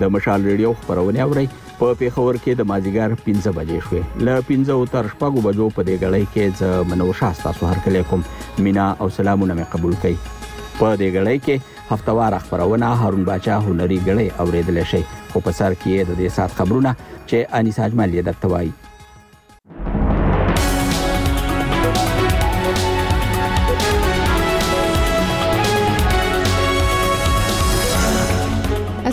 د 0.00 0.04
مشال 0.14 0.40
ریډیو 0.50 0.70
خبرونه 0.80 1.18
اوري 1.26 1.44
په 1.78 1.86
پیښور 2.00 2.34
کې 2.42 2.52
د 2.58 2.68
مازیګر 2.70 3.10
15 3.26 3.56
بجې 3.58 3.78
شوې 3.86 4.02
ل 4.28 4.46
15 4.50 4.90
تر 4.94 5.10
شپږو 5.14 5.44
بجو 5.46 5.66
په 5.76 5.80
دې 5.88 5.96
غړې 6.02 6.24
کې 6.34 6.58
ز 6.60 6.90
منوشا 6.92 7.30
تاسو 7.42 7.62
هر 7.72 7.78
کله 7.84 8.02
کوم 8.12 8.22
مینا 8.66 8.86
او 9.04 9.08
سلامونه 9.18 9.52
مې 9.58 9.66
قبول 9.74 9.94
کړئ 10.02 10.16
په 10.78 10.88
دې 11.00 11.08
غړې 11.16 11.36
کې 11.44 11.54
هفتوار 11.94 12.32
خبرونه 12.48 12.86
هارون 13.04 13.24
باچا 13.30 13.54
هنري 13.70 13.98
غړې 14.08 14.28
اوریدل 14.44 14.78
شي 14.96 15.02
خو 15.30 15.36
په 15.46 15.50
سر 15.60 15.70
کې 15.82 15.94
د 16.08 16.10
دې 16.20 16.28
سات 16.40 16.50
خبرونه 16.60 16.90
چې 17.28 17.36
انیس 17.60 17.78
اجمل 17.86 18.10
یې 18.16 18.22
درتوي 18.30 18.68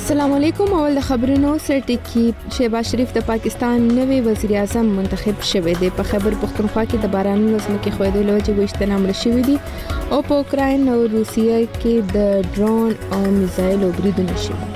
السلام 0.05 0.33
علیکم 0.33 0.73
اول 0.79 0.95
د 0.95 1.01
خبرونو 1.05 1.51
سرټکی 1.67 2.23
شهباز 2.57 2.89
شریف 2.91 3.13
د 3.13 3.21
پاکستان 3.29 3.85
نوی 3.95 4.17
وزیر 4.25 4.51
اعظم 4.57 4.85
منتخب 4.97 5.37
شوی 5.51 5.73
دی 5.79 5.89
په 5.99 6.03
خبر 6.09 6.33
پښتونخوا 6.41 6.83
کې 6.89 6.97
د 7.05 7.07
باران 7.15 7.39
لزمه 7.53 7.77
کې 7.85 7.95
خویدو 7.95 8.27
لوجه 8.27 8.53
وشتنه 8.57 8.95
عمل 8.97 9.13
شوی 9.21 9.41
دی 9.47 9.55
او 9.69 10.19
په 10.27 10.35
اوکرين 10.37 10.83
او 10.95 10.99
روسیا 11.15 11.57
کې 11.77 11.95
د 12.17 12.19
ډرون 12.57 12.91
او 13.17 13.21
میزایل 13.39 13.87
بریدونه 14.01 14.35
شوي 14.43 14.67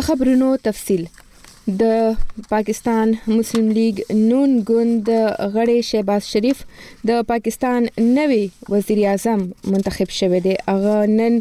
د 0.00 0.02
خبرونو 0.08 0.48
تفصیل 0.68 1.06
د 1.68 1.82
پاکستان 2.48 3.12
مسلم 3.28 3.70
لیگ 3.76 3.94
نون 4.14 4.50
ګوند 4.68 5.08
غړی 5.54 5.80
شهباز 5.84 6.22
شریف 6.32 6.56
د 7.08 7.20
پاکستان 7.28 7.86
نوی 7.98 8.46
وزیر 8.70 9.04
اعظم 9.10 9.42
منتخب 9.70 10.10
شوی 10.18 10.40
دی 10.44 10.54
هغه 10.68 10.94
نن 11.18 11.38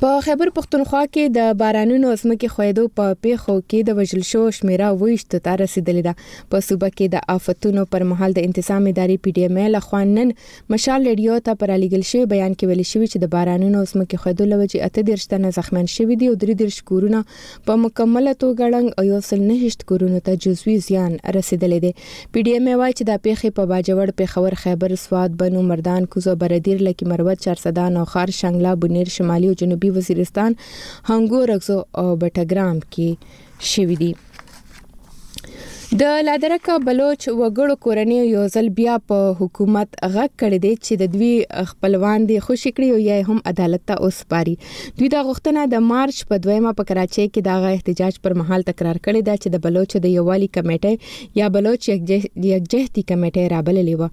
په 0.00 0.16
خیبر 0.24 0.48
پښتونخوا 0.56 0.98
کې 1.12 1.28
د 1.34 1.52
بارانونو 1.60 2.08
ازمکه 2.14 2.48
خویدو 2.54 2.82
په 2.98 3.12
پیښو 3.26 3.52
کې 3.58 3.84
د 3.88 3.94
وژل 4.00 4.24
شو 4.30 4.40
شمیره 4.56 4.88
وښت 5.02 5.36
ته 5.44 5.52
رسیدلې 5.60 6.02
ده 6.06 6.50
په 6.54 6.60
صوبه 6.66 6.90
کې 6.94 7.06
د 7.14 7.22
آفتونو 7.34 7.84
پر 7.94 8.04
مهال 8.10 8.34
د 8.38 8.44
انتظام 8.48 8.88
ادارې 8.90 9.22
پی 9.26 9.32
ډی 9.38 9.46
ایم 9.46 9.58
ال 9.62 9.78
خوانن 9.86 10.34
مشال 10.74 11.06
ریډیو 11.10 11.38
ته 11.46 11.58
پر 11.62 11.72
الیګل 11.76 12.04
شوی 12.08 12.28
بیان 12.34 12.56
کې 12.56 12.72
ویل 12.72 12.84
شوی 12.90 13.08
چې 13.12 13.22
د 13.24 13.30
بارانونو 13.36 13.84
ازمکه 13.86 14.22
خویدو 14.26 14.48
لوجه 14.50 14.90
اته 14.90 15.06
درشتنه 15.12 15.54
زخمیان 15.60 15.88
شوی 15.94 16.20
دي 16.24 16.28
او 16.32 16.36
درې 16.44 16.60
درش 16.64 16.78
کورونه 16.92 17.22
په 17.70 17.80
مکمله 17.86 18.36
توګه 18.44 18.70
ړنګ 18.74 18.92
او 18.96 19.06
یو 19.12 19.22
سل 19.30 19.42
نهشت 19.52 19.88
کورونه 19.92 20.22
ته 20.28 20.42
جزوی 20.48 20.76
زیان 20.90 21.16
رسیدلې 21.38 21.86
ده 21.86 22.36
پی 22.36 22.44
ډی 22.50 22.58
ایم 22.60 22.68
وایي 22.72 22.98
چې 22.98 23.10
د 23.12 23.22
پیښې 23.22 23.58
په 23.60 23.72
باجوړ 23.72 24.16
پیښور 24.20 24.60
خیبر 24.66 24.96
سواد 25.06 25.40
بنو 25.46 25.66
مردان 25.74 26.12
کوزو 26.16 26.38
بردیر 26.46 26.86
لکه 26.90 27.10
مروت 27.14 27.44
چارسدان 27.48 28.00
او 28.04 28.06
خار 28.14 28.36
شنګلا 28.42 28.78
بنیر 28.86 29.16
شمالي 29.18 29.52
او 29.54 29.58
جنوبي 29.64 29.84
جنوبي 29.86 29.98
وزیرستان 29.98 30.52
هنګور 31.08 31.48
اکسو 31.54 31.76
او 32.00 32.06
بټګرام 32.20 32.76
کې 32.92 33.08
شوې 33.70 33.96
دي 34.02 34.10
د 36.00 36.06
لادرکه 36.26 36.74
بلوچ 36.86 37.24
وګړو 37.40 37.74
کورنۍ 37.84 38.16
یو 38.30 38.40
ځل 38.54 38.66
بیا 38.78 38.94
په 39.10 39.26
حکومت 39.36 39.92
غږ 40.14 40.32
کړی 40.40 40.56
دی 40.64 40.72
چې 40.72 40.98
د 41.02 41.12
دوی 41.12 41.68
خپلوان 41.70 42.26
دي 42.30 42.34
خوشی 42.46 42.72
کړی 42.72 42.88
او 42.94 42.98
یا 43.04 43.14
هم 43.28 43.38
عدالت 43.52 43.84
ته 43.90 43.96
اوسپاري 44.08 44.52
دوی 44.62 45.08
دا 45.14 45.22
غوښتنه 45.28 45.62
د 45.74 45.84
مارچ 45.92 46.18
په 46.32 46.40
دویمه 46.46 46.72
په 46.80 46.88
کراچۍ 46.90 47.30
کې 47.30 47.46
د 47.46 47.70
احتجاج 47.76 48.18
پر 48.26 48.34
مهال 48.40 48.66
تکرار 48.70 49.00
کړی 49.04 49.28
دا 49.28 49.36
چې 49.36 49.54
د 49.54 49.62
بلوچ 49.68 49.96
د 50.06 50.12
یووالي 50.16 50.50
کمیټه 50.58 51.38
یا 51.42 51.48
بلوچ 51.58 51.88
یکجهتي 51.92 53.06
کمیټه 53.12 53.46
رابللې 53.54 53.96
و 54.00 54.10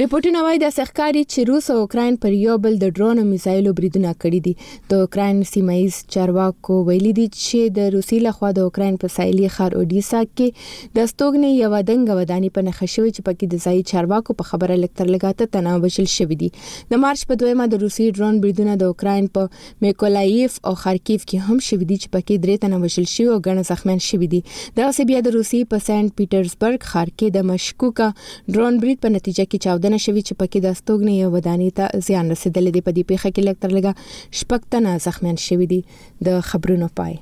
ریپورتونه 0.02 0.41
وايي 0.44 0.58
د 0.61 0.69
سخکاري 0.76 1.20
چې 1.32 1.43
روس 1.49 1.67
او 1.73 1.75
اوکرين 1.81 2.14
پر 2.23 2.32
یو 2.37 2.55
بل 2.62 2.76
د 2.79 2.88
ډرون 2.99 3.19
او 3.23 3.25
میزایلو 3.26 3.73
بریدونه 3.81 4.14
کړي 4.23 4.38
دي 4.46 4.87
د 4.93 5.02
اوکرين 5.02 5.43
سیمایز 5.50 5.99
چارواکو 6.14 6.79
ویلي 6.88 7.12
دي 7.19 7.26
چې 7.35 7.76
د 7.76 7.93
روسي 7.96 8.19
لخوا 8.25 8.50
د 8.56 8.64
اوکرين 8.70 8.96
په 9.05 9.12
ساحلي 9.17 9.50
خار 9.56 9.76
اوډیسا 9.82 10.23
کې 10.31 10.64
د 11.00 11.06
ستوګنې 11.11 11.52
یو 11.56 11.82
دنګ 11.91 12.17
ودانی 12.20 12.50
په 12.56 12.67
نخښوي 12.70 13.11
چې 13.11 13.26
پکې 13.29 13.52
د 13.52 13.62
ځای 13.69 13.85
چارواکو 13.93 14.37
په 14.41 14.49
خبره 14.49 14.81
لکتر 14.87 15.12
لګاته 15.17 15.52
تناو 15.58 15.85
وشل 15.87 16.11
شوې 16.14 16.43
دي 16.43 16.90
د 16.94 17.02
مارچ 17.05 17.23
په 17.31 17.40
دویمه 17.44 17.69
د 17.76 17.82
روسي 17.85 18.08
ډرون 18.19 18.43
بریدونه 18.47 18.76
د 18.82 18.90
اوکرين 18.94 19.31
په 19.40 19.87
میکولایف 19.87 20.58
او 20.73 20.75
خارکیف 20.82 21.29
کې 21.29 21.52
هم 21.52 21.61
شوې 21.69 21.90
دي 21.93 22.00
چې 22.00 22.17
پکې 22.17 22.44
درې 22.49 22.67
تناو 22.67 22.82
وشل 22.88 23.08
شي 23.14 23.29
او 23.37 23.38
ګڼ 23.47 23.64
زخمیان 23.70 24.05
شوې 24.11 24.35
دي 24.35 24.82
دا 24.82 24.90
سه 24.99 25.08
بیا 25.14 25.23
د 25.31 25.38
روسي 25.38 25.62
په 25.76 25.87
سنت 25.88 26.19
پیټرزبرګ 26.20 26.93
خار 26.93 27.14
کې 27.17 27.40
د 27.40 27.49
مشکوکا 27.55 28.12
ډرون 28.52 28.85
برید 28.85 29.02
په 29.06 29.17
نتیجه 29.20 29.49
کې 29.49 29.75
14 29.75 29.82
ښودنه 29.85 30.01
شوې 30.07 30.23
چې 30.29 30.35
پکې 30.41 30.59
د 30.65 30.67
استوګنې 30.75 31.15
یو 31.23 31.31
ودانۍ 31.35 31.71
ته 31.79 31.85
زیان 32.07 32.27
رسیدلې 32.33 32.71
دی 32.75 32.81
په 32.87 32.91
دې 32.99 33.03
پیښه 33.11 33.29
کې 33.35 33.43
لکتر 33.49 33.71
لګا 33.77 33.93
شپږ 34.39 34.61
تنه 34.75 34.91
زخمیان 35.07 35.37
شوې 35.47 35.67
دي 35.73 35.81
د 36.29 36.29
خبرونو 36.51 36.87
پای 37.01 37.15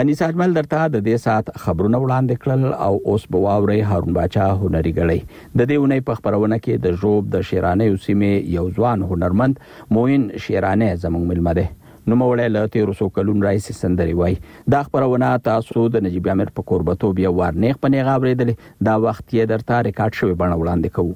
انیس 0.00 0.20
اجمل 0.26 0.50
درته 0.58 0.78
د 0.96 0.98
دې 1.08 1.16
سات 1.24 1.44
خبرونه 1.64 1.96
وړاندې 2.04 2.34
کړل 2.44 2.62
او 2.86 2.92
اوس 3.14 3.24
به 3.30 3.38
واوري 3.46 3.80
هارون 3.90 4.12
باچا 4.20 4.46
هنري 4.60 4.92
غړي 5.00 5.18
د 5.58 5.60
دې 5.70 5.76
ونې 5.80 6.06
په 6.10 6.14
خبرونه 6.20 6.56
کې 6.64 6.74
د 6.86 6.88
ژوب 7.02 7.22
د 7.34 7.36
شیرانه 7.50 7.84
اوسمه 7.94 8.32
یو 8.58 8.64
ځوان 8.78 8.98
هنرمند 9.14 9.54
موین 9.98 10.22
شیرانه 10.46 10.88
زموږ 11.06 11.24
ملمده 11.32 11.66
نو 12.10 12.14
موړې 12.20 12.46
له 12.56 12.62
تیر 12.74 12.88
سو 12.98 13.06
کلون 13.16 13.38
رئیس 13.46 13.64
سندري 13.82 14.12
وای 14.20 14.34
دا 14.74 14.80
خبرونه 14.88 15.28
تاسو 15.48 15.80
د 15.94 16.04
نجيب 16.06 16.24
امیر 16.34 16.50
په 16.58 16.66
قربتو 16.70 17.08
بیا 17.20 17.30
ورنېخ 17.40 17.74
پنې 17.82 18.00
غاورېدل 18.08 18.50
دا 18.90 18.94
وخت 19.06 19.26
یې 19.38 19.44
درته 19.54 19.74
ریکارډ 19.88 20.12
شوی 20.22 20.34
بڼه 20.44 20.56
وړاندې 20.58 20.88
کوو 20.98 21.14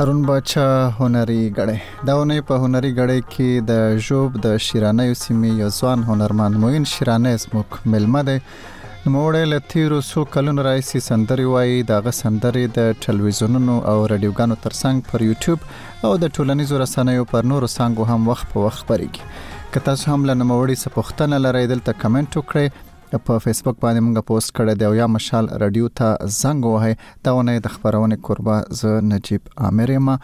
هارون 0.00 0.20
بچا 0.28 0.66
هنري 0.98 1.40
غړې 1.56 1.78
دا 2.08 2.12
ونه 2.18 2.44
په 2.50 2.60
هنري 2.60 2.90
غړې 2.98 3.16
کې 3.32 3.48
د 3.70 3.98
جوب 4.06 4.38
د 4.46 4.54
شیرانه 4.66 5.04
سیمې 5.22 5.50
یو 5.62 5.68
ځوان 5.78 6.04
هنرمند 6.10 6.60
موین 6.62 6.86
شیرانه 6.92 7.32
اسموک 7.38 7.76
ملمه 7.94 8.22
ده 8.28 8.38
نوموړی 8.44 9.42
له 9.52 9.58
تیرو 9.72 9.98
څو 10.10 10.24
کلونو 10.36 10.64
راهیسې 10.68 11.04
سندرې 11.08 11.46
وایي 11.54 11.84
دغه 11.92 12.14
سندرې 12.20 12.64
د 12.78 12.96
ټلویزیونونو 13.02 13.76
او 13.92 13.96
رادیوګانو 14.14 14.60
ترڅنګ 14.66 15.04
پر 15.12 15.26
یوټیوب 15.28 15.68
او 16.08 16.14
د 16.24 16.34
ټولنیزو 16.36 16.82
رسنیو 16.84 17.28
پر 17.34 17.50
نورو 17.52 17.72
څنګه 17.72 18.14
هم 18.14 18.32
وخت 18.34 18.52
په 18.54 18.66
وخت 18.68 18.82
خبرېږي 18.82 19.66
که 19.74 19.88
تاسو 19.90 20.14
هم 20.14 20.28
له 20.30 20.38
نوموړي 20.42 20.80
څخه 20.84 20.94
پوښتنه 21.00 21.44
لرئ 21.48 21.64
دلته 21.74 22.00
کمنټ 22.04 22.40
وکړئ 22.42 22.78
په 23.18 23.38
فیسبوک 23.44 23.78
باندې 23.80 24.00
موږ 24.06 24.22
پوسټ 24.26 24.52
کړی 24.56 24.74
دی 24.80 24.84
او 24.86 24.94
یا 24.94 25.06
مشال 25.06 25.48
رادیو 25.62 25.88
ته 26.00 26.28
زنګ 26.40 26.66
وهي 26.74 26.94
دا 27.24 27.32
ونه 27.36 27.54
د 27.66 27.72
خبرونه 27.74 28.16
قربا 28.28 28.58
ز 28.80 28.84
نجيب 29.12 29.48
عامر 29.66 29.92
ما 30.08 30.14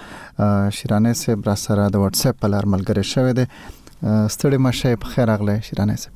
شیرانه 0.79 1.13
سه 1.23 1.37
برا 1.41 1.55
سره 1.65 1.89
د 1.97 2.03
واتس 2.05 2.27
اپ 2.27 2.39
په 2.43 2.51
لار 2.55 2.69
ملګری 2.75 3.05
شوی 3.15 3.33
دی 3.41 3.47
ستړي 4.35 4.63
مشه 4.69 5.01
په 5.05 5.15
خیر 5.17 5.33
اغله 5.37 5.57
شیرانه 5.71 5.97
سه 6.05 6.15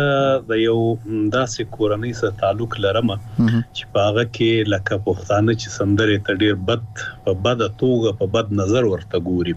د 0.51 0.61
یو 0.61 0.75
داسې 0.83 1.67
کورنۍ 1.77 2.13
سره 2.21 2.37
تعلق 2.41 2.77
لرم 2.85 3.11
چې 3.17 3.83
پاغه 3.97 4.25
کې 4.37 4.71
لکه 4.73 4.99
پښتانه 5.09 5.55
چې 5.61 5.75
سندره 5.75 6.17
ته 6.29 6.39
ډیر 6.45 6.55
بد 6.71 6.87
په 7.27 7.35
بد 7.47 7.65
توګه 7.81 8.15
په 8.23 8.31
بد 8.37 8.55
نظر 8.61 8.89
ورته 8.93 9.23
ګوري 9.31 9.55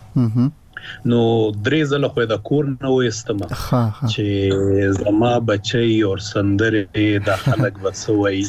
نو 1.11 1.19
درې 1.67 1.81
ځله 1.91 2.07
خو 2.13 2.25
د 2.31 2.37
کور 2.49 2.65
نه 2.73 2.91
وېستم 2.93 3.41
چې 3.49 4.87
زما 5.01 5.31
بچي 5.51 5.91
او 6.09 6.13
سندره 6.29 7.05
د 7.27 7.39
خلک 7.43 7.79
وڅوي 7.85 8.41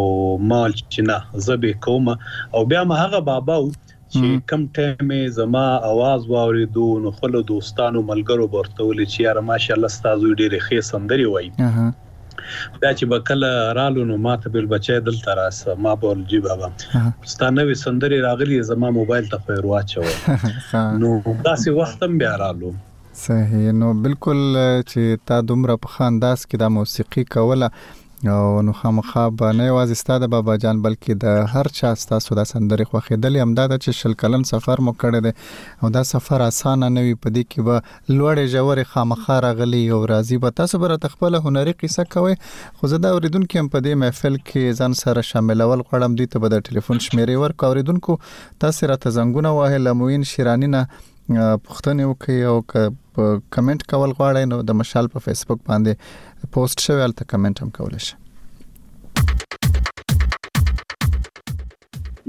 مال 0.52 0.76
چې 0.80 1.08
نه 1.10 1.42
زبې 1.48 1.82
کوم 1.88 2.12
او 2.54 2.64
بیا 2.74 2.84
ما 2.92 3.00
هغه 3.04 3.22
بابا 3.30 3.58
چې 3.74 4.44
کم 4.50 4.64
ټایم 4.78 5.12
زما 5.36 5.64
आवाज 5.92 6.26
واوریدو 6.34 6.88
نو 7.06 7.12
خپل 7.16 7.38
دوستانو 7.52 8.02
ملګرو 8.10 8.48
ورته 8.56 8.86
ول 8.90 9.04
چې 9.04 9.26
یار 9.28 9.40
ماشاءالله 9.52 9.94
ستاسو 9.96 10.26
ډېرې 10.40 10.66
ښې 10.66 10.90
سندري 10.90 11.26
وایي 11.32 12.03
بیا 12.46 12.92
چې 12.98 13.08
بکله 13.12 13.50
رالو 13.78 14.04
نو 14.10 14.16
ما 14.26 14.34
ته 14.44 14.52
بل 14.56 14.68
بچی 14.74 14.98
دلته 15.08 15.36
راسه 15.40 15.76
ما 15.86 15.94
بول 16.04 16.24
جی 16.32 16.40
بابا 16.48 16.70
ستانه 17.34 17.66
وی 17.70 17.76
سندري 17.82 18.20
راغلی 18.26 18.60
زما 18.72 18.90
موبایل 19.00 19.30
ته 19.34 19.46
خیر 19.48 19.68
واچو 19.72 20.06
نو 20.10 21.12
داسې 21.28 21.78
وخت 21.80 22.06
هم 22.08 22.18
بیا 22.24 22.34
رالو 22.44 22.74
صحیح 23.24 23.72
نو 23.80 23.92
بالکل 24.06 24.40
چې 24.46 25.26
تا 25.32 25.40
دومره 25.52 25.78
په 25.86 25.96
خانداس 25.98 26.46
کې 26.46 26.64
د 26.66 26.74
موسیقي 26.78 27.24
کوله 27.36 27.70
او 28.28 28.62
نو 28.62 28.72
خامخا 28.72 29.28
به 29.30 29.52
نه 29.52 29.64
یوازې 29.66 29.92
ستاده 30.00 30.26
بابا 30.34 30.56
جان 30.56 30.80
بلکې 30.86 31.18
د 31.24 31.50
هر 31.56 31.68
چا 31.78 31.88
ستاسو 32.02 32.36
د 32.38 32.46
سندرې 32.50 32.88
خوخېدل 32.90 33.36
هم 33.42 33.52
دا 33.58 33.66
چې 33.70 33.98
شل 34.00 34.14
کلن 34.22 34.46
سفر 34.52 34.82
مو 34.86 34.94
کړی 35.02 35.20
دی 35.26 35.82
او 35.82 35.90
دا 35.96 36.02
سفر 36.12 36.44
اسانه 36.46 36.90
نه 36.94 37.04
وي 37.08 37.12
پدې 37.12 37.52
کې 37.52 37.68
به 37.68 37.76
لوړې 38.16 38.46
جوړې 38.56 38.92
خامخا 38.94 39.36
راغلي 39.46 39.82
او 39.98 40.00
راضي 40.14 40.38
به 40.46 40.56
تاسو 40.62 40.82
بر 40.84 40.96
تخپل 41.06 41.38
هنري 41.48 41.76
قصه 41.84 42.06
کوي 42.16 42.38
خو 42.80 42.92
زه 42.94 43.02
دا 43.08 43.12
اوریدونکو 43.18 43.60
هم 43.62 43.70
په 43.76 43.84
دې 43.86 44.00
محفل 44.04 44.40
کې 44.42 44.82
ځان 44.82 44.98
سره 45.04 45.26
شاملول 45.32 45.78
غواړم 45.78 46.20
دوی 46.20 46.32
ته 46.34 46.44
به 46.44 46.54
د 46.56 46.66
ټلیفون 46.68 47.04
شمیرې 47.06 47.42
ورک 47.44 47.68
اوریدونکو 47.70 48.18
تاسو 48.66 48.92
را 48.92 49.00
ته 49.06 49.16
زنګونه 49.18 49.56
واه 49.60 49.80
لموین 49.88 50.28
شیرانی 50.34 50.72
نه 50.76 50.84
پښتنه 50.98 52.12
وکي 52.12 52.40
او 52.50 52.56
کمنټ 52.68 53.90
کول 53.90 54.10
غواړئ 54.10 54.48
نو 54.52 54.56
د 54.70 54.78
مشال 54.82 55.12
په 55.14 55.24
فیسبوک 55.28 55.60
باندې 55.68 56.22
پوسټ 56.52 56.78
شوی 56.86 57.02
الته 57.06 57.24
کمنټ 57.32 57.56
هم 57.64 57.70
کولای 57.80 58.02
شئ 58.08 58.16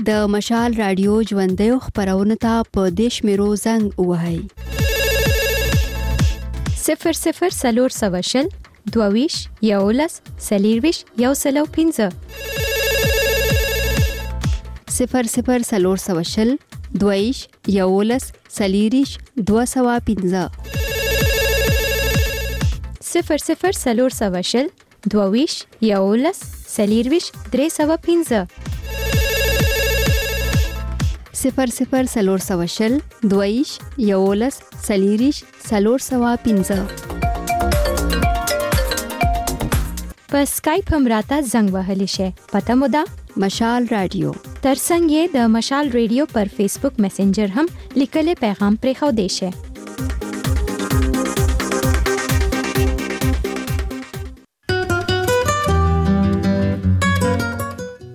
د 0.10 0.12
مشال 0.36 0.74
رادیو 0.80 1.14
ژوندې 1.32 1.70
خبرونه 1.88 2.36
ته 2.46 2.54
په 2.78 2.90
دیش 3.00 3.18
میرو 3.30 3.48
زنګ 3.64 4.06
وهاي 4.12 4.40
00 6.86 7.60
سلور 7.60 7.92
سوشل 8.00 8.48
دوويش 8.96 9.36
یولس 9.70 10.16
سلیرويش 10.48 10.98
یو 11.26 11.34
سلو 11.44 11.66
پنځه 11.78 12.08
00 14.98 15.62
سلور 15.74 15.98
سوشل 16.08 16.50
دوويش 17.06 17.38
یولس 17.78 18.26
سلیریش 18.60 19.12
215 19.54 20.92
0 23.22 23.70
0 23.72 24.08
săvășel, 24.10 24.70
Dwăuiș, 25.04 25.52
Iaulăs, 25.78 26.38
Sălirviș, 26.68 27.24
Drei 27.50 27.70
săvă 27.72 27.94
pinză. 28.02 28.46
सिफर 31.42 31.70
सिफर 31.78 32.06
सलोर 32.16 32.40
सवशल 32.50 32.94
द्वैश 33.32 33.70
यओलस 34.12 34.56
सलीरिश 34.88 35.36
सलोर 35.70 36.00
सवा 36.10 36.32
पिंजा 36.44 36.78
पर 40.32 40.44
स्काइप 40.56 40.94
हम 40.94 41.08
राता 41.14 41.40
जंग 41.52 41.70
वहलिश 41.76 42.20
है 42.22 42.30
पता 42.54 42.74
मुदा 42.82 43.04
मशाल 43.46 43.82
रेडियो 43.98 44.30
तरसंग 44.64 45.12
ये 45.12 45.24
द 45.36 45.46
मशाल 45.58 45.86
रेडियो 46.00 46.26
पर 46.36 46.48
फेसबुक 46.58 47.00
मैसेंजर 47.08 47.48
हम 47.58 47.68
लिखले 48.02 48.34
पैगाम 48.44 48.76
प्रेखव 48.86 49.12
देश 49.22 49.42
है 49.44 49.52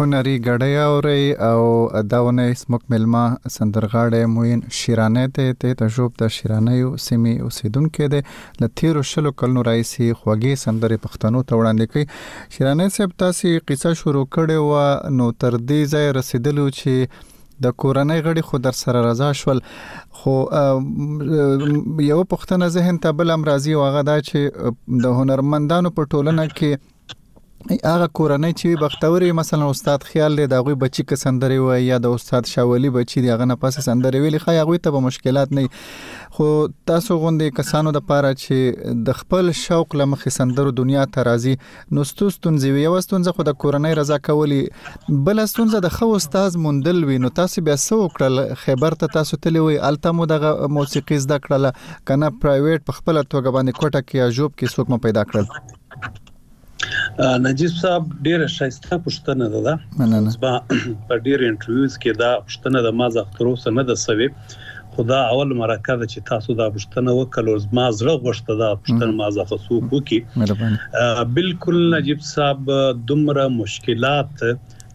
هنري 0.00 0.34
غړی 0.44 0.74
اوري 0.82 1.24
او 1.46 1.62
داونه 2.12 2.44
سمک 2.60 2.84
ملما 2.94 3.22
سندرغاړې 3.54 4.30
موین 4.34 4.60
شیرانه 4.80 5.24
ته 5.38 5.56
ته 5.64 5.76
تجربه 5.82 6.22
د 6.22 6.32
شیرانه 6.36 6.76
یو 6.80 6.92
سیمې 7.06 7.48
اوسیدونکو 7.48 8.08
د 8.14 8.62
لثیر 8.64 9.00
شلو 9.12 9.32
کلنو 9.42 9.64
رئیسي 9.70 10.06
خوږی 10.20 10.54
سندره 10.64 11.00
پښتنو 11.06 11.42
ته 11.50 11.58
وړاندې 11.60 11.90
کړي 11.90 12.54
شیرانه 12.58 12.88
صاحب 12.98 13.14
تاسو 13.24 13.54
قصه 13.72 13.94
شروع 14.02 14.24
کړې 14.36 14.70
و 14.70 15.18
نو 15.20 15.26
تر 15.44 15.58
دې 15.58 15.92
ځای 15.96 16.08
رسیدلو 16.20 16.68
چې 16.68 17.26
د 17.64 17.74
کورنۍ 17.82 18.22
غړي 18.26 18.48
خو 18.50 18.62
در 18.68 18.78
سره 18.82 19.02
رضا 19.08 19.30
شول 19.42 19.60
خو 20.20 20.36
یو 22.06 22.22
پښتنه 22.36 22.70
ذهن 22.78 23.02
ته 23.06 23.18
بل 23.22 23.34
امرازي 23.38 23.76
واغه 23.82 24.04
دا 24.10 24.16
چې 24.30 25.04
د 25.08 25.20
هنرمندانو 25.20 25.94
په 26.00 26.10
ټولنه 26.16 26.46
کې 26.54 26.88
هغه 27.68 28.06
کورنۍ 28.18 28.52
چې 28.60 28.80
بختوري 28.82 29.26
مثلا 29.38 29.66
استاد 29.72 30.04
خیال 30.10 30.36
دی 30.36 30.44
دا 30.52 30.58
غوي 30.66 30.74
بچی 30.82 31.02
که 31.08 31.16
سندري 31.22 31.56
و 31.64 31.74
یا 31.86 31.98
د 32.04 32.14
استاد 32.18 32.46
شاولی 32.52 32.90
بچی 32.94 33.20
دی 33.24 33.30
هغه 33.32 33.46
نه 33.50 33.56
پس 33.64 33.76
سندري 33.86 34.20
ویلي 34.22 34.38
خا 34.44 34.54
هغه 34.58 34.76
ته 34.86 34.94
به 34.94 35.02
مشکلات 35.06 35.52
نه 35.58 35.64
خو 36.36 36.46
تاسو 36.90 37.16
غوندي 37.24 37.48
کسانو 37.58 37.92
د 37.96 38.02
پاره 38.12 38.30
چې 38.38 39.02
د 39.08 39.18
خپل 39.18 39.52
شوق 39.64 39.96
لمخې 40.02 40.36
سندرو 40.38 40.72
دنیا 40.78 41.04
ته 41.18 41.26
راځي 41.30 41.92
نو 41.98 42.06
ستوستون 42.12 42.56
زیوی 42.64 42.86
واستون 42.96 43.28
زه 43.28 43.36
خو 43.38 43.46
د 43.50 43.56
کورنۍ 43.66 43.94
رضا 44.00 44.18
کولی 44.30 44.60
بل 45.28 45.44
استون 45.44 45.70
زه 45.74 45.82
د 45.88 45.94
خو 45.98 46.10
استاد 46.14 46.58
مندل 46.68 47.04
وی 47.10 47.18
نو 47.26 47.32
تاسو 47.42 47.64
بیا 47.70 47.76
سو 47.84 48.00
کړل 48.16 48.64
خیبر 48.64 48.98
ته 49.04 49.14
تاسو 49.18 49.42
تلی 49.48 49.66
وی 49.68 49.78
التمو 49.90 50.30
د 50.34 50.48
موسیقي 50.80 51.20
زده 51.28 51.40
کړل 51.46 51.70
کنه 51.76 52.32
پرایویټ 52.40 52.90
په 52.90 53.00
خپل 53.02 53.22
توګه 53.22 53.54
باندې 53.60 53.80
کوټه 53.82 54.10
کې 54.10 54.18
یا 54.22 54.30
جوب 54.40 54.58
کې 54.58 54.76
څوک 54.76 54.96
مو 54.96 55.00
پیدا 55.08 55.28
کړل 55.30 56.28
نجیب 57.46 57.70
صاحب 57.80 58.04
ډیره 58.26 58.46
شایسته 58.56 58.96
پښتنه 59.06 59.46
ده 59.54 59.60
دا 59.66 59.74
زما 60.36 60.52
په 61.10 61.14
ډیره 61.26 61.44
انټرویوز 61.52 61.94
کې 62.02 62.12
دا 62.22 62.32
پښتنه 62.48 62.78
د 62.88 62.98
ما 63.02 63.06
زغترو 63.18 63.52
سره 63.64 63.80
ده 63.90 63.94
سوي 64.06 64.28
خدا 64.94 65.18
اول 65.32 65.50
مرکه 65.62 65.94
ده 66.00 66.06
چې 66.12 66.18
تاسو 66.32 66.50
دا 66.62 66.66
پښتنه 66.76 67.10
وکړو 67.20 67.54
زما 67.66 67.84
زړه 67.98 68.14
غوښته 68.24 68.52
دا 68.62 68.70
پښتنه 68.82 69.12
ما 69.20 69.28
زغه 69.36 69.56
سوق 69.66 69.84
وکي 69.94 70.20
بالکل 71.38 71.76
نجیب 71.96 72.20
صاحب 72.32 72.60
دومره 73.12 73.44
مشکلات 73.60 74.32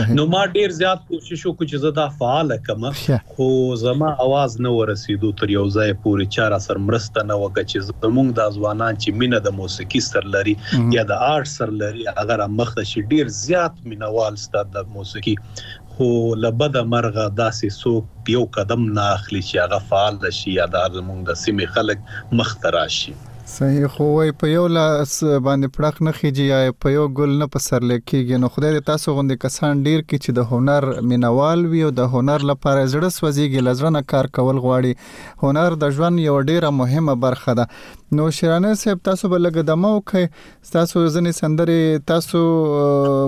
نو 0.09 0.25
ما 0.27 0.45
ډیر 0.55 0.73
زیات 0.79 1.01
کوشش 1.09 1.43
وکړ 1.45 1.65
چې 1.71 1.83
زدا 1.83 2.05
فعال 2.21 2.53
کم 2.67 2.87
خو 3.35 3.49
زما 3.83 4.09
आवाज 4.25 4.55
نه 4.67 4.71
ورسېدو 4.79 5.33
تر 5.43 5.53
یو 5.55 5.65
ځای 5.75 5.91
پورې 5.91 6.35
چار 6.37 6.55
اثر 6.57 6.81
مرسته 6.87 7.23
نه 7.31 7.37
وکړ 7.41 7.69
چې 7.69 7.85
زمونږ 7.89 8.33
د 8.41 8.55
ځوانان 8.57 8.99
چې 9.03 9.17
مینه 9.21 9.41
د 9.49 9.55
موسیقي 9.59 10.03
سر 10.07 10.29
لري 10.37 10.57
یا 10.97 11.05
د 11.11 11.21
آرټ 11.27 11.53
سر 11.53 11.75
لري 11.83 12.07
اگر 12.25 12.45
مخته 12.61 12.87
شي 12.93 13.05
ډیر 13.13 13.31
زیات 13.43 13.77
مینوال 13.93 14.41
ستاسو 14.47 14.73
د 14.81 14.91
موسیقي 14.97 15.35
خو 15.45 16.11
لبد 16.47 16.81
مرغه 16.97 17.27
داسې 17.43 17.79
سو 17.81 18.35
یو 18.37 18.43
قدم 18.59 18.89
نه 18.99 19.07
اخلي 19.19 19.45
چې 19.47 19.63
هغه 19.67 19.89
فعال 19.93 20.35
شي 20.41 20.57
یا 20.59 20.69
د 20.77 20.89
زمونږ 20.99 21.33
د 21.33 21.41
سیمه 21.47 21.73
خلک 21.77 22.07
مخترا 22.41 22.87
شي 22.99 23.15
صحیح 23.49 23.85
خو 23.91 24.05
وای 24.13 24.31
په 24.39 24.47
یو 24.53 24.63
لاس 24.77 25.11
باندې 25.25 25.75
پړق 25.75 25.99
نه 26.05 26.11
خيږي 26.15 26.45
یا 26.47 26.71
په 26.85 26.91
یو 26.93 27.03
ګل 27.19 27.35
نه 27.41 27.45
په 27.51 27.63
سر 27.65 27.83
لیکيږي 27.91 28.39
نو 28.43 28.47
خدای 28.55 28.71
دې 28.77 28.87
تاسو 28.89 29.13
غوندي 29.19 29.37
کسان 29.43 29.83
ډیر 29.85 30.01
کې 30.01 30.17
چې 30.23 30.35
د 30.39 30.51
هنر 30.53 30.87
مینوال 31.11 31.63
وي 31.73 31.83
او 31.89 31.91
د 31.99 32.09
هنر 32.15 32.45
لپاره 32.49 32.83
زړه 32.93 33.09
سوځيږي 33.19 33.63
لزرنه 33.67 34.01
کار 34.15 34.29
کول 34.39 34.59
غواړي 34.65 35.39
هنر 35.45 35.77
د 35.85 35.93
ژوند 35.99 36.23
یو 36.25 36.33
ډیره 36.49 36.73
مهمه 36.81 37.15
برخه 37.27 37.55
ده 37.61 38.19
نو 38.19 38.27
شرانه 38.39 38.73
صاحب 38.83 39.03
تاسو 39.09 39.31
بل 39.35 39.43
لګ 39.47 39.69
دمو 39.71 39.93
کې 40.11 40.75
تاسو 40.75 41.05
ځنې 41.05 41.39
سندره 41.39 42.03
تاسو 42.13 42.43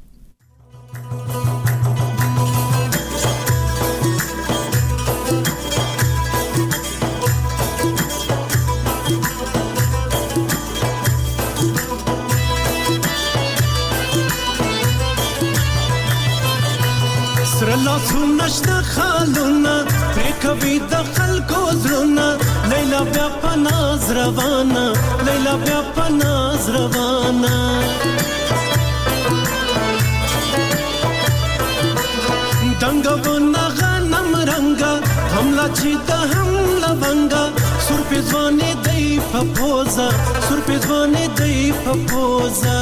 سرلا 17.57 17.97
څو 18.13 18.21
نشته 18.37 18.79
خالون 18.95 19.62
ناز 24.03 24.13
روانه 24.13 24.93
لیلا 25.27 25.55
بیا 25.65 25.81
په 25.97 26.09
ناز 26.21 26.69
روانه 26.77 27.51
دنګ 32.81 33.07
ونه 33.27 33.65
غنم 33.81 34.33
رنگا 34.51 34.95
حمله 35.35 35.67
چې 35.79 35.93
ته 36.11 36.19
حمله 36.35 36.93
بنگا 37.07 37.45
سر 37.89 38.01
په 38.11 38.21
ځواني 38.33 38.73
دی 38.89 39.09
په 39.33 39.39
پوزا 39.57 40.09
سر 40.51 40.59
په 40.67 40.79
ځواني 40.85 41.27
دی 41.41 41.57
په 41.87 41.93
پوزا 42.11 42.79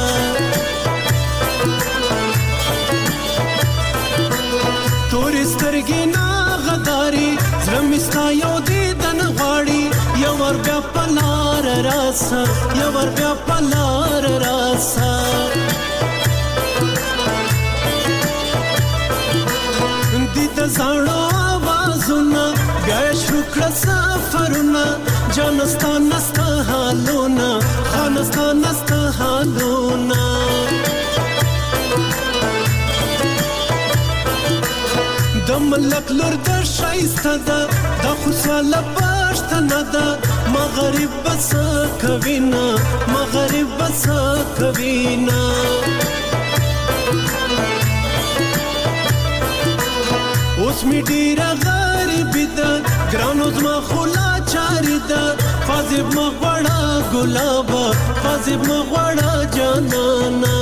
راسا 11.83 12.43
یا 12.77 12.87
ور 12.95 13.07
بیا 13.17 13.31
پلار 13.47 14.23
راسا 14.41 15.09
دي 20.35 20.43
د 20.57 20.67
زړو 20.77 21.17
आवाजونه 21.53 22.43
بیا 22.85 23.01
شروع 23.21 23.43
کړ 23.53 23.63
سفرونه 23.83 24.83
جانستان 25.37 26.01
نستا 26.13 26.47
حالونه 26.69 27.49
خانستان 27.93 28.55
نستا 28.65 28.99
حالونه 29.19 30.27
د 35.47 35.49
ملک 35.71 36.07
لور 36.19 36.35
د 36.49 36.61
شایسته 36.75 37.33
ده 37.47 37.59
د 38.03 38.13
خوشاله 38.25 38.79
پښتنه 38.99 39.81
ده 39.95 40.05
مغرب 41.11 41.27
بس 41.27 41.51
کوینا 42.01 42.75
مغرب 43.13 43.67
بس 43.79 44.03
کوینا 44.57 45.39
اوس 50.57 50.83
می 50.83 51.01
ډیر 51.07 51.39
غریب 51.63 52.31
د 52.57 52.59
ګرانو 53.13 53.49
زما 53.57 53.75
خلا 53.87 54.29
چاري 54.51 54.99
د 55.09 55.11
فاضب 55.67 56.07
مغوړه 56.17 56.83
ګلاب 57.13 57.69
فاضب 58.23 58.59
مغوړه 58.69 59.33
جانانا 59.55 60.59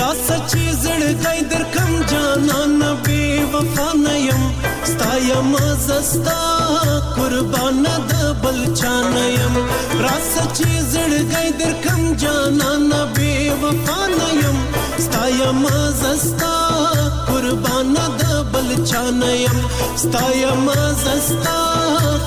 را 0.00 0.12
سچې 0.26 0.64
زړګي 0.82 1.40
درکم 1.50 1.90
جانانا 2.12 2.90
بے 3.08 3.20
وفا 3.56 3.88
نه 4.06 4.16
يم 4.28 4.42
ستا 4.86 5.16
یم 5.28 5.48
زستا 5.86 6.38
قربان 7.16 7.84
د 8.08 8.12
بل 8.42 8.58
چان 8.80 9.16
یم 9.38 9.54
راس 10.04 10.30
چې 10.56 10.68
زړګي 10.92 11.48
در 11.60 11.72
کم 11.84 12.02
جانان 12.22 12.86
بے 13.16 13.32
وفا 13.62 14.00
نه 14.18 14.28
یم 14.42 14.58
ستا 15.04 15.22
یم 15.40 15.62
زستا 16.02 16.54
قربان 17.30 17.92
د 18.18 18.22
بل 18.52 18.68
چان 18.90 19.20
یم 19.44 19.56
ستا 20.04 20.24
یم 20.42 20.64
زستا 21.04 21.58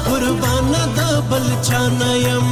قربان 0.09 0.69
د 0.97 1.05
بل 1.29 1.47
چان 1.69 1.99
یم 2.27 2.47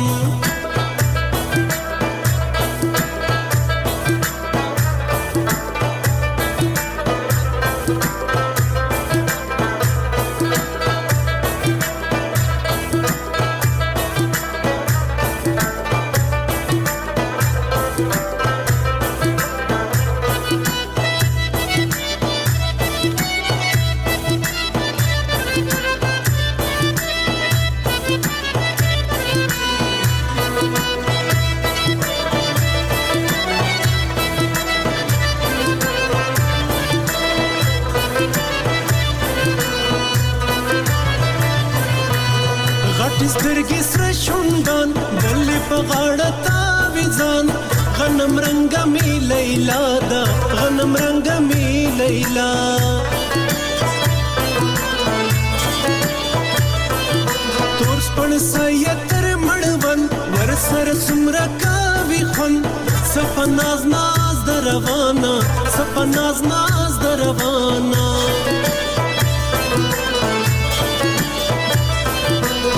روانه 64.97 65.39
سپه 65.73 66.05
ناز 66.05 66.43
ناز 66.47 66.99
در 66.99 67.15
روانه 67.15 68.07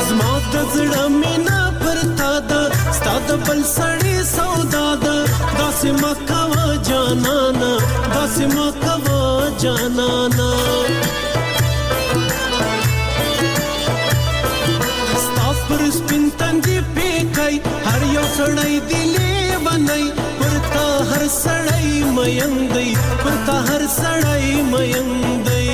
زما 0.10 0.34
د 0.54 0.56
زړه 0.74 1.04
مینا 1.22 1.62
پر 1.82 1.98
تا 2.20 2.40
ده 2.40 2.92
ستا 2.94 3.16
د 3.28 3.30
بل 3.46 3.62
سړی 3.76 4.18
سودا 4.36 4.88
ده 5.04 5.16
داسې 5.58 6.02
ما 6.02 6.12
کوا 6.32 6.68
جانانا 6.90 7.72
داسې 8.14 8.44
ما 8.56 8.68
کوا 8.84 9.24
جانانا 9.64 10.50
ستا 15.22 15.48
پر 15.68 15.82
سپین 15.98 16.32
تندې 16.40 16.78
پېکای 16.96 17.56
هر 17.90 18.02
یو 18.18 18.26
سړی 18.38 18.74
دی 18.88 19.02
لیونی 19.16 20.06
ورته 20.40 20.86
هر 21.10 21.24
سړی 21.44 21.59
مین 22.26 22.68
دی 22.74 22.94
پر 23.24 23.36
تا 23.48 23.54
هر 23.70 23.82
سړی 24.02 24.54
مین 24.72 25.10
دی 25.48 25.68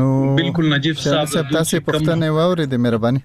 نو 0.00 0.08
بالکل 0.40 0.68
نجيب 0.74 1.00
صاحب 1.04 1.32
صاحب 1.36 1.54
تاسو 1.58 1.80
پښتنه 1.88 2.30
واوري 2.40 2.68
د 2.74 2.82
مهرباني 2.88 3.24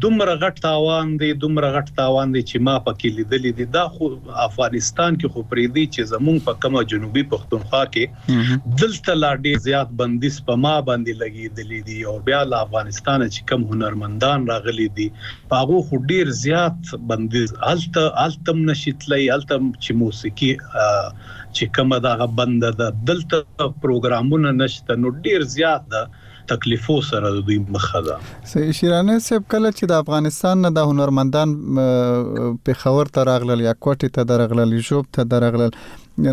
دومره 0.00 0.34
غټ 0.40 0.58
تاوان 0.62 1.16
دی 1.16 1.32
دومره 1.44 1.70
غټ 1.76 1.92
تاوان 2.00 2.32
دی 2.34 2.42
چې 2.42 2.56
ما 2.68 2.74
پکې 2.78 3.10
لیدلې 3.18 3.52
دي 3.60 3.64
دا 3.76 3.84
خو 3.96 4.10
افغانستان 4.48 5.16
کې 5.16 5.26
خو 5.34 5.42
پرې 5.42 5.66
دی 5.76 5.84
چې 5.94 6.02
زمون 6.12 6.38
په 6.48 6.52
کومه 6.64 6.82
جنوبي 6.94 7.24
پښتونخوا 7.34 7.82
کې 7.96 8.74
دلته 8.82 9.14
لا 9.22 9.30
ډیر 9.46 9.58
زیات 9.68 9.94
بندیز 10.02 10.40
په 10.50 10.56
ما 10.66 10.74
باندې 10.88 11.22
لګېدلې 11.22 11.80
دي 11.88 11.98
او 12.12 12.16
بیا 12.30 12.42
له 12.50 12.62
افغانستان 12.68 13.26
چې 13.28 13.50
کم 13.52 13.66
هنرمندان 13.74 14.48
راغلي 14.52 14.88
دي 15.00 15.08
هغه 15.56 15.82
خو 15.90 16.02
ډیر 16.12 16.36
زیات 16.44 16.94
بندیز 17.12 17.56
الته 17.72 18.06
التم 18.26 18.62
نشیتلې 18.70 19.34
التم 19.38 19.72
چې 19.80 19.98
موسیقي 20.04 20.52
چې 21.54 21.74
کومه 21.78 21.98
دغه 22.06 22.26
بند 22.40 22.66
ده 22.80 22.92
دلته 23.10 23.72
پروګرامونه 23.84 24.52
نشته 24.60 24.96
نو 25.02 25.12
ډیر 25.26 25.44
زیات 25.56 25.86
ده 25.96 26.24
تکلیفو 26.52 26.96
سره 27.10 27.30
د 27.36 27.44
دوی 27.50 27.58
مخه 27.76 28.00
ده 28.08 28.16
سې 28.24 28.80
شیرانه 28.80 29.16
صاحب 29.28 29.46
کله 29.54 29.72
چې 29.78 29.92
د 29.92 30.02
افغانستان 30.06 30.64
نه 30.66 30.72
د 30.78 30.90
هنرمندان 30.92 31.54
په 31.70 32.80
خبر 32.82 33.12
ته 33.18 33.28
راغلل 33.30 33.64
یا 33.68 33.74
کوټه 33.78 34.16
ته 34.18 34.28
درغلل 34.32 34.74
شوب 34.90 35.08
ته 35.18 35.28
درغلل 35.34 35.78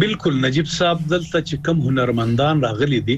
بالکل 0.00 0.34
نجيب 0.46 0.66
صاحب 0.76 0.98
دلته 1.12 1.38
چې 1.48 1.54
کم 1.66 1.76
هنرمندان 1.86 2.54
راغلي 2.66 3.00
دي 3.08 3.16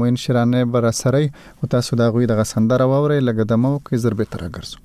مو 0.00 0.10
ان 0.10 0.20
شیرانه 0.24 0.66
بر 0.74 0.88
سره 0.98 1.22
او 1.28 1.70
تاسو 1.76 1.98
دا 2.02 2.10
غوي 2.18 2.28
د 2.34 2.44
سندره 2.54 2.90
ووري 2.94 3.18
لګدمو 3.30 3.72
کې 3.78 4.04
ضربه 4.06 4.28
تر 4.36 4.46
ګرځو 4.50 4.84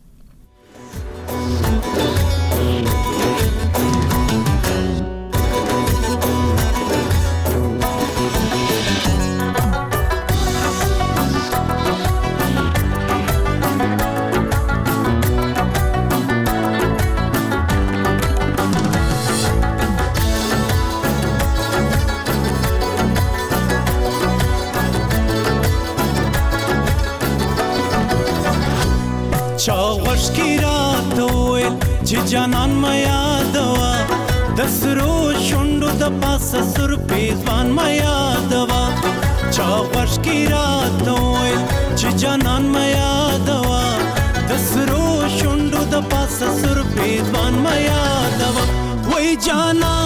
जाना 49.35 50.00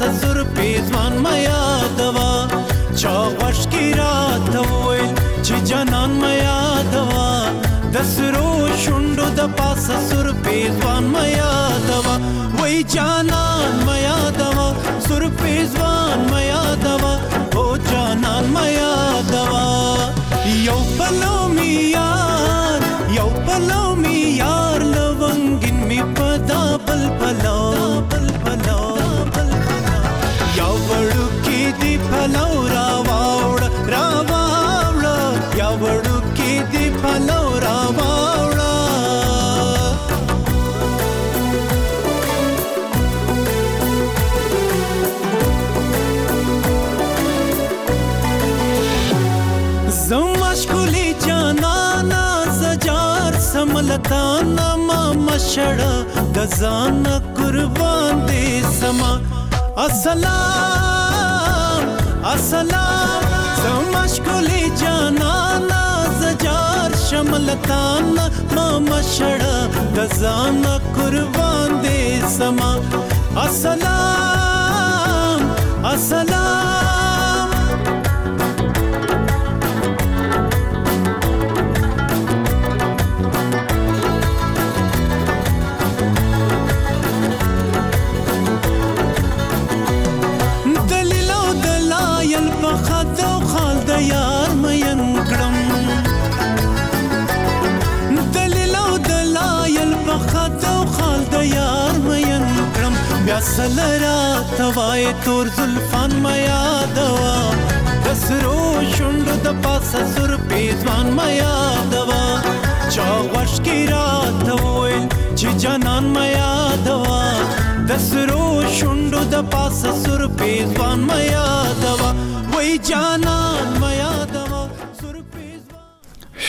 ससुर 0.00 0.27
छड़ा 55.48 56.22
गजाना 56.36 57.14
कुर्बान 57.36 58.12
दे 58.28 58.40
समा 58.78 59.12
असलाम 59.84 61.82
असलाम 62.32 63.92
ले 64.46 64.60
जाना 64.80 65.32
ना 65.70 65.80
जजार 66.20 66.90
शमलताना 67.06 68.24
मामा 68.56 68.98
छड़ा 69.14 69.54
गजाना 69.98 70.74
कुर्बान 71.00 71.68
दे 71.86 71.96
समा 72.36 72.70
असलाम 73.46 75.40
असलाम 75.94 76.97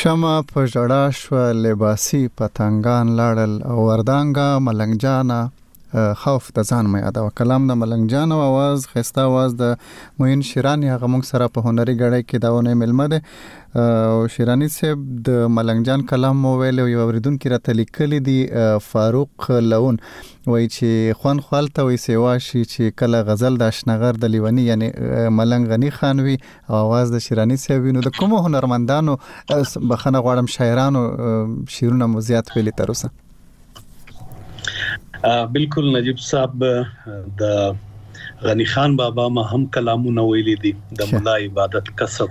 شمع 0.02 0.36
په 0.52 0.60
ژړا 0.72 1.04
شو 1.20 1.36
لباسي 1.64 2.24
پتنګان 2.38 3.06
لاړل 3.20 3.54
او 3.70 3.78
وردانګه 3.90 4.48
ملنګجانا 4.66 5.42
خوف 5.94 6.50
د 6.58 6.66
ځان 6.70 6.90
مې 6.94 7.08
ادا 7.10 7.22
کلام 7.40 7.64
د 7.70 7.78
ملنګ 7.84 8.10
جان 8.16 8.34
او 8.34 8.40
आवाज 8.48 8.84
خسته 8.90 9.24
आवाज 9.30 9.56
د 9.60 9.72
موین 10.24 10.42
شیرانی 10.50 10.90
هغه 10.94 11.08
موږ 11.14 11.24
سره 11.30 11.48
په 11.54 11.64
هنري 11.70 11.94
غړې 12.02 12.26
کې 12.26 12.42
داونه 12.44 12.76
ملمه 12.82 13.06
ده 13.14 13.88
او 14.12 14.28
شیرانی 14.36 14.68
صاحب 14.76 15.08
د 15.30 15.40
ملنګ 15.56 15.88
جان 15.90 16.04
کلام 16.12 16.38
مو 16.46 16.52
ویل 16.60 16.82
یو 16.84 17.02
اوریدون 17.06 17.40
کې 17.44 17.54
راته 17.56 17.78
لیکلي 17.80 18.20
دی 18.28 18.38
فاروق 18.90 19.48
لون 19.72 19.98
وای 20.48 20.68
چې 20.74 21.22
خوان 21.24 21.42
خالته 21.48 21.86
وي 21.88 21.98
سیوا 22.06 22.34
شي 22.50 22.62
چې 22.74 22.98
کله 23.04 23.26
غزل 23.32 23.58
د 23.64 23.74
شنغر 23.80 24.20
د 24.26 24.34
لیونی 24.36 24.66
یعنی 24.70 24.90
ملنګ 24.92 25.72
غنی 25.74 25.90
خان 26.00 26.26
وی 26.28 26.36
او 26.68 26.84
आवाज 26.84 27.16
د 27.18 27.24
شیرانی 27.28 27.58
صاحب 27.66 27.90
نو 27.98 28.06
د 28.10 28.14
کوم 28.20 28.38
هنرمندانو 28.50 29.18
بخنه 29.24 30.22
غواړم 30.28 30.54
شاعرانو 30.58 31.04
شیرونه 31.78 32.10
مو 32.16 32.24
زیات 32.32 32.54
ویلي 32.60 32.76
تر 32.84 32.96
اوسه 32.96 33.12
بالکل 35.26 35.94
نجيب 35.98 36.18
صاحب 36.20 36.64
د 37.40 37.42
غنی 38.44 38.66
خان 38.72 38.96
بابا 38.98 39.26
ما 39.38 39.44
هم 39.54 39.62
کلامونه 39.78 40.22
ویلي 40.28 40.54
دي 40.66 40.72
د 41.00 41.12
ملا 41.12 41.36
عبادت 41.48 41.86
کسب 42.02 42.30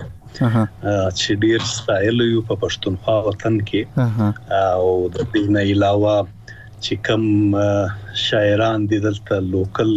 چې 1.19 1.29
ډیر 1.43 1.59
سټایل 1.75 2.19
یو 2.33 2.41
په 2.51 2.55
پښتونخوا 2.63 3.17
وطن 3.27 3.59
کې 3.67 3.81
او 4.77 4.87
د 5.15 5.17
دې 5.33 5.43
نه 5.57 5.61
علاوه 5.71 6.17
چې 6.83 6.93
کم 7.09 7.23
شاعران 8.25 8.79
دي 8.93 8.99
دلته 9.07 9.35
لوکل 9.55 9.91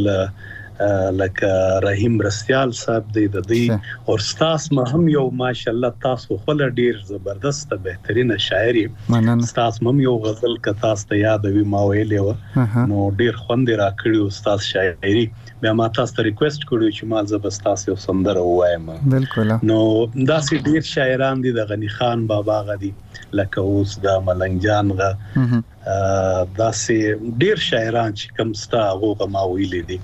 لکه 1.12 1.46
رحیم 1.82 2.18
رسیال 2.26 2.72
صاحب 2.84 3.06
دی 3.16 3.24
د 3.36 3.44
دې 3.50 4.10
او 4.10 4.16
ستاس 4.28 4.66
ما 4.78 4.84
هم 4.92 5.08
یو 5.14 5.24
ماشالله 5.42 5.90
تاسو 6.04 6.38
خپل 6.42 6.62
ډیر 6.80 7.00
زبردست 7.10 7.74
بهترین 7.86 8.36
شاعر 8.46 8.78
یم 8.82 9.44
ستاس 9.52 9.80
مم 9.88 10.00
یو 10.04 10.14
غزل 10.26 10.56
ک 10.68 10.78
تاسو 10.86 11.08
ته 11.12 11.20
یاد 11.22 11.46
وی 11.56 11.64
ما 11.76 11.82
ویلې 11.90 12.90
نو 12.94 13.06
ډیر 13.22 13.40
خوند 13.44 13.74
را 13.82 13.88
کړیو 14.02 14.34
ستاس 14.40 14.68
شاعری 14.72 15.24
بیا 15.64 15.72
ما 15.82 15.88
تاسو 16.00 16.18
ته 16.20 16.28
ریکوست 16.30 16.68
کړو 16.70 16.96
چې 16.96 17.12
ما 17.14 17.22
زبستاس 17.34 17.88
یو 17.90 17.98
سندره 18.06 18.44
وایم 18.50 18.90
بالکل 19.16 19.54
نو 19.72 19.80
داسې 19.86 20.70
ډیر 20.70 20.88
شاعران 20.92 21.46
دي 21.46 21.54
د 21.60 21.70
غنی 21.72 21.92
خان 21.98 22.26
بابا 22.34 22.60
غدي 22.72 22.92
لکه 23.40 23.68
اوس 23.74 23.98
د 24.08 24.24
ملنګ 24.30 24.66
جان 24.68 24.92
غ 25.02 25.81
دا 25.84 26.70
سي 26.80 26.96
ډیر 27.42 27.62
شاعران 27.68 28.12
چې 28.18 28.36
کوم 28.36 28.50
ستا 28.64 28.82
هغه 28.90 29.26
ما 29.36 29.42
ویلې 29.52 29.88
دي 29.88 29.96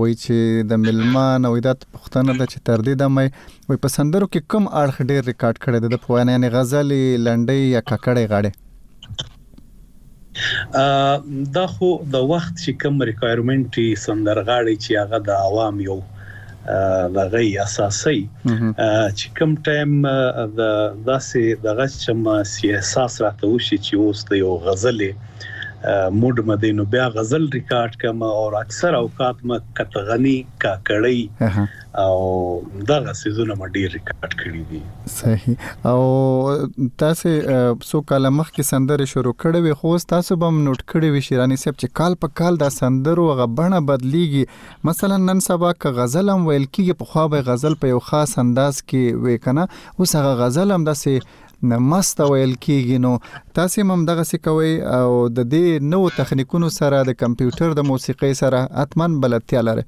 وای 0.00 0.12
چې 0.22 0.36
د 0.70 0.78
ملمان 0.84 1.40
او 1.48 1.52
د 1.66 1.74
پښتنه 1.94 2.32
د 2.40 2.42
چې 2.52 2.58
تر 2.68 2.78
دې 2.86 2.94
د 3.02 3.12
مې 3.14 3.26
وای 3.68 3.78
پسندرو 3.86 4.26
کې 4.32 4.40
کم 4.50 4.64
اړخ 4.82 4.96
ډیر 5.10 5.22
ریکارډ 5.30 5.58
کړي 5.64 5.78
د 5.92 6.00
پوانه 6.06 6.32
یعنی 6.34 6.48
غزل 6.54 6.88
لنډي 7.26 7.60
یا 7.76 7.80
ککړې 7.90 8.24
غاړې 8.30 8.52
ا 10.80 11.18
دا 11.56 11.66
خو 11.72 11.88
د 12.14 12.24
وخت 12.32 12.54
چې 12.62 12.70
کم 12.84 12.94
ریکوایرمنت 13.10 13.72
سندرغاړي 14.04 14.76
چې 14.84 14.92
هغه 15.02 15.18
د 15.28 15.30
عوام 15.46 15.74
یو 15.88 15.98
دغه 17.18 17.42
اساسي 17.66 18.20
چې 18.46 19.34
کوم 19.38 19.50
ټایم 19.68 19.92
د 20.02 20.64
داسې 21.10 21.42
دغه 21.68 21.84
چې 21.86 22.18
ما 22.26 22.36
سي 22.54 22.72
احساس 22.78 23.20
راته 23.26 23.52
وشي 23.54 23.78
چې 23.78 24.06
اوس 24.06 24.24
د 24.32 24.40
یو 24.42 24.52
غزلې 24.66 25.37
موډ 25.84 26.40
مده 26.50 26.70
نو 26.76 26.84
بیا 26.92 27.02
غزل 27.16 27.44
ریکارډ 27.56 27.96
کوم 28.00 28.22
او 28.28 28.46
اکثر 28.60 28.94
اوقات 29.00 29.44
ما 29.50 29.58
کتغنی 29.80 30.32
کاکړی 30.64 32.00
او 32.04 32.16
دغه 32.88 33.12
سيزونه 33.20 33.56
ما 33.60 33.68
ډیر 33.76 33.94
ریکارډ 33.98 34.34
کړی 34.42 34.66
دي 34.70 34.80
صحیح 35.18 35.70
او 35.92 36.02
تاسو 37.04 37.34
څو 37.86 38.02
کال 38.10 38.32
مخکې 38.40 38.70
سندره 38.70 39.06
شروع 39.14 39.34
کړې 39.40 39.64
وي 39.68 39.78
خو 39.82 39.94
تاسو 40.16 40.40
به 40.44 40.58
نوٹ 40.60 40.82
کړی 40.86 41.14
وي 41.16 41.22
شیرانی 41.30 41.60
صاحب 41.64 41.78
چې 41.82 41.96
کال 42.02 42.18
په 42.26 42.34
کال 42.42 42.60
دا 42.66 42.70
سندرو 42.82 43.28
غبنه 43.42 43.84
بدليږي 43.92 44.86
مثلا 44.92 45.22
نن 45.32 45.44
سبا 45.50 45.72
ک 45.82 45.96
غزل 46.00 46.34
هم 46.38 46.50
ویل 46.52 46.68
کیږي 46.70 47.02
په 47.02 47.16
خو 47.16 47.28
به 47.36 47.48
غزل 47.52 47.78
په 47.84 47.94
یو 47.96 48.04
خاص 48.12 48.38
انداز 48.46 48.82
کې 48.86 49.26
وې 49.26 49.44
کنه 49.48 49.68
اوس 49.68 50.22
هغه 50.22 50.40
غزل 50.44 50.78
هم 50.80 50.86
داسې 50.92 51.44
مست 51.62 52.20
ویل 52.20 52.52
کیږي 52.54 52.98
نو 53.04 53.10
تاسو 53.58 53.82
هم 53.86 54.02
دغه 54.08 54.24
څه 54.30 54.38
کوي 54.42 54.74
او 54.98 55.28
د 55.38 55.46
دې 55.52 55.80
نو 55.94 56.00
تخنیکونو 56.18 56.68
سره 56.74 57.00
د 57.08 57.16
کمپیوټر 57.22 57.74
د 57.78 57.86
موسیقي 57.88 58.30
سره 58.40 58.60
اتمن 58.82 59.16
بلدتیا 59.24 59.62
لري 59.70 59.82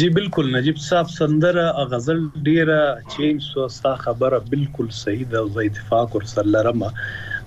جی 0.00 0.08
بالکل 0.18 0.52
نجیب 0.56 0.78
صاحب 0.86 1.10
سندره 1.16 1.66
غزل 1.94 2.22
ډیره 2.48 2.80
چینج 3.16 3.42
سو 3.48 3.68
ستا 3.76 3.94
خبره 4.06 4.40
بالکل 4.54 4.88
صحیح 5.02 5.28
ده 5.36 5.44
زه 5.56 5.68
اتفاق 5.72 6.16
ور 6.18 6.28
سره 6.34 6.48
لرمه 6.56 6.92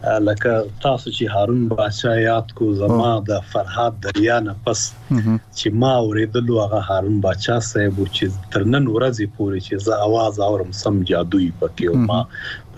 لکه 0.04 0.64
تاسو 0.84 1.10
چې 1.12 1.26
هارون 1.34 1.68
بادشاہ 1.68 2.18
یاد 2.22 2.52
کو 2.60 2.66
زما 2.82 3.12
د 3.30 3.40
فرهاد 3.52 4.00
دریا 4.06 4.40
نه 4.48 4.56
پس 4.66 4.82
چې 5.12 5.78
ما 5.84 5.92
اوریدلو 6.08 6.58
هغه 6.64 6.82
هارون 6.90 7.22
بادشاہ 7.26 7.60
صاحب 7.68 8.02
چې 8.02 8.50
ترنن 8.56 8.88
ورځې 8.96 9.26
پورې 9.38 9.60
چې 9.68 9.76
زه 9.86 9.94
आवाज 10.08 10.40
اورم 10.48 10.72
سم 10.82 11.00
جادويي 11.12 11.50
پکې 11.60 11.86
او 11.90 11.96
ما 12.12 12.20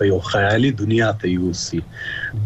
په 0.00 0.08
یو 0.10 0.16
خیالي 0.30 0.70
دنیا 0.80 1.06
ته 1.22 1.30
یوسي 1.32 1.80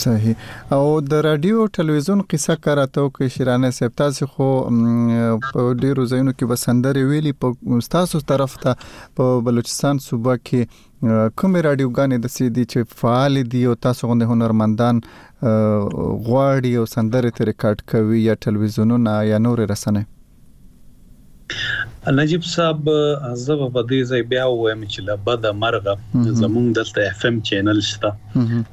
صحیح 0.00 0.74
او 0.76 0.84
د 1.12 1.20
رادیو 1.26 1.64
ټلویزیون 1.78 2.20
قصه 2.34 2.54
کارته 2.66 3.02
او 3.06 3.28
شیرانه 3.34 3.70
سپ 3.78 3.98
تاسو 4.00 4.28
خو 4.36 4.46
په 4.46 5.64
ډیرو 5.82 6.06
ځایونو 6.12 6.32
کې 6.36 6.48
بسندر 6.52 6.98
ویلي 7.10 7.32
په 7.46 7.80
تاسو 7.96 8.20
طرف 8.32 8.54
ته 8.62 8.74
په 9.20 9.42
بلوچستان 9.50 10.00
صوبه 10.06 10.38
کې 10.38 10.80
کومې 11.02 11.66
رادیوګانې 11.68 12.22
د 12.24 12.34
سیدي 12.36 12.66
چې 12.72 12.98
فعال 13.02 13.38
دي 13.56 13.62
او 13.74 13.76
تاسو 13.88 14.10
غوښنه 14.12 14.32
هنرمندان 14.32 15.02
غواړي 15.12 16.72
او 16.82 16.88
سندره 16.96 17.36
ته 17.38 17.52
ریکارډ 17.52 17.86
کوي 17.94 18.24
یا 18.30 18.40
ټلویزیونونه 18.48 19.16
یا 19.34 19.42
نور 19.48 19.64
رسنۍ 19.76 20.06
نجيب 22.10 22.42
صاحب 22.44 22.88
زه 23.38 23.66
په 23.74 23.82
دې 23.90 24.00
ځای 24.12 24.22
بیا 24.30 24.44
وایم 24.52 24.80
چې 24.92 25.00
له 25.08 25.14
بده 25.26 25.52
مرغه 25.64 25.92
زمونږ 26.40 26.66
دلته 26.78 27.00
اف 27.10 27.20
ام 27.28 27.36
چینل 27.50 27.80
شته 27.90 28.10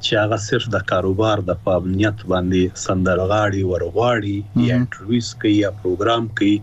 چې 0.06 0.12
هغه 0.24 0.38
صرف 0.48 0.66
د 0.76 0.86
کاروبار 0.92 1.44
د 1.50 1.60
پابنیت 1.68 2.18
باندې 2.34 2.80
سندرغاړي 2.86 3.62
ورغاړي 3.72 4.38
یا 4.70 4.74
انټرویوز 4.82 5.30
کوي 5.44 5.56
یا 5.64 5.72
پروګرام 5.84 6.24
کوي 6.40 6.56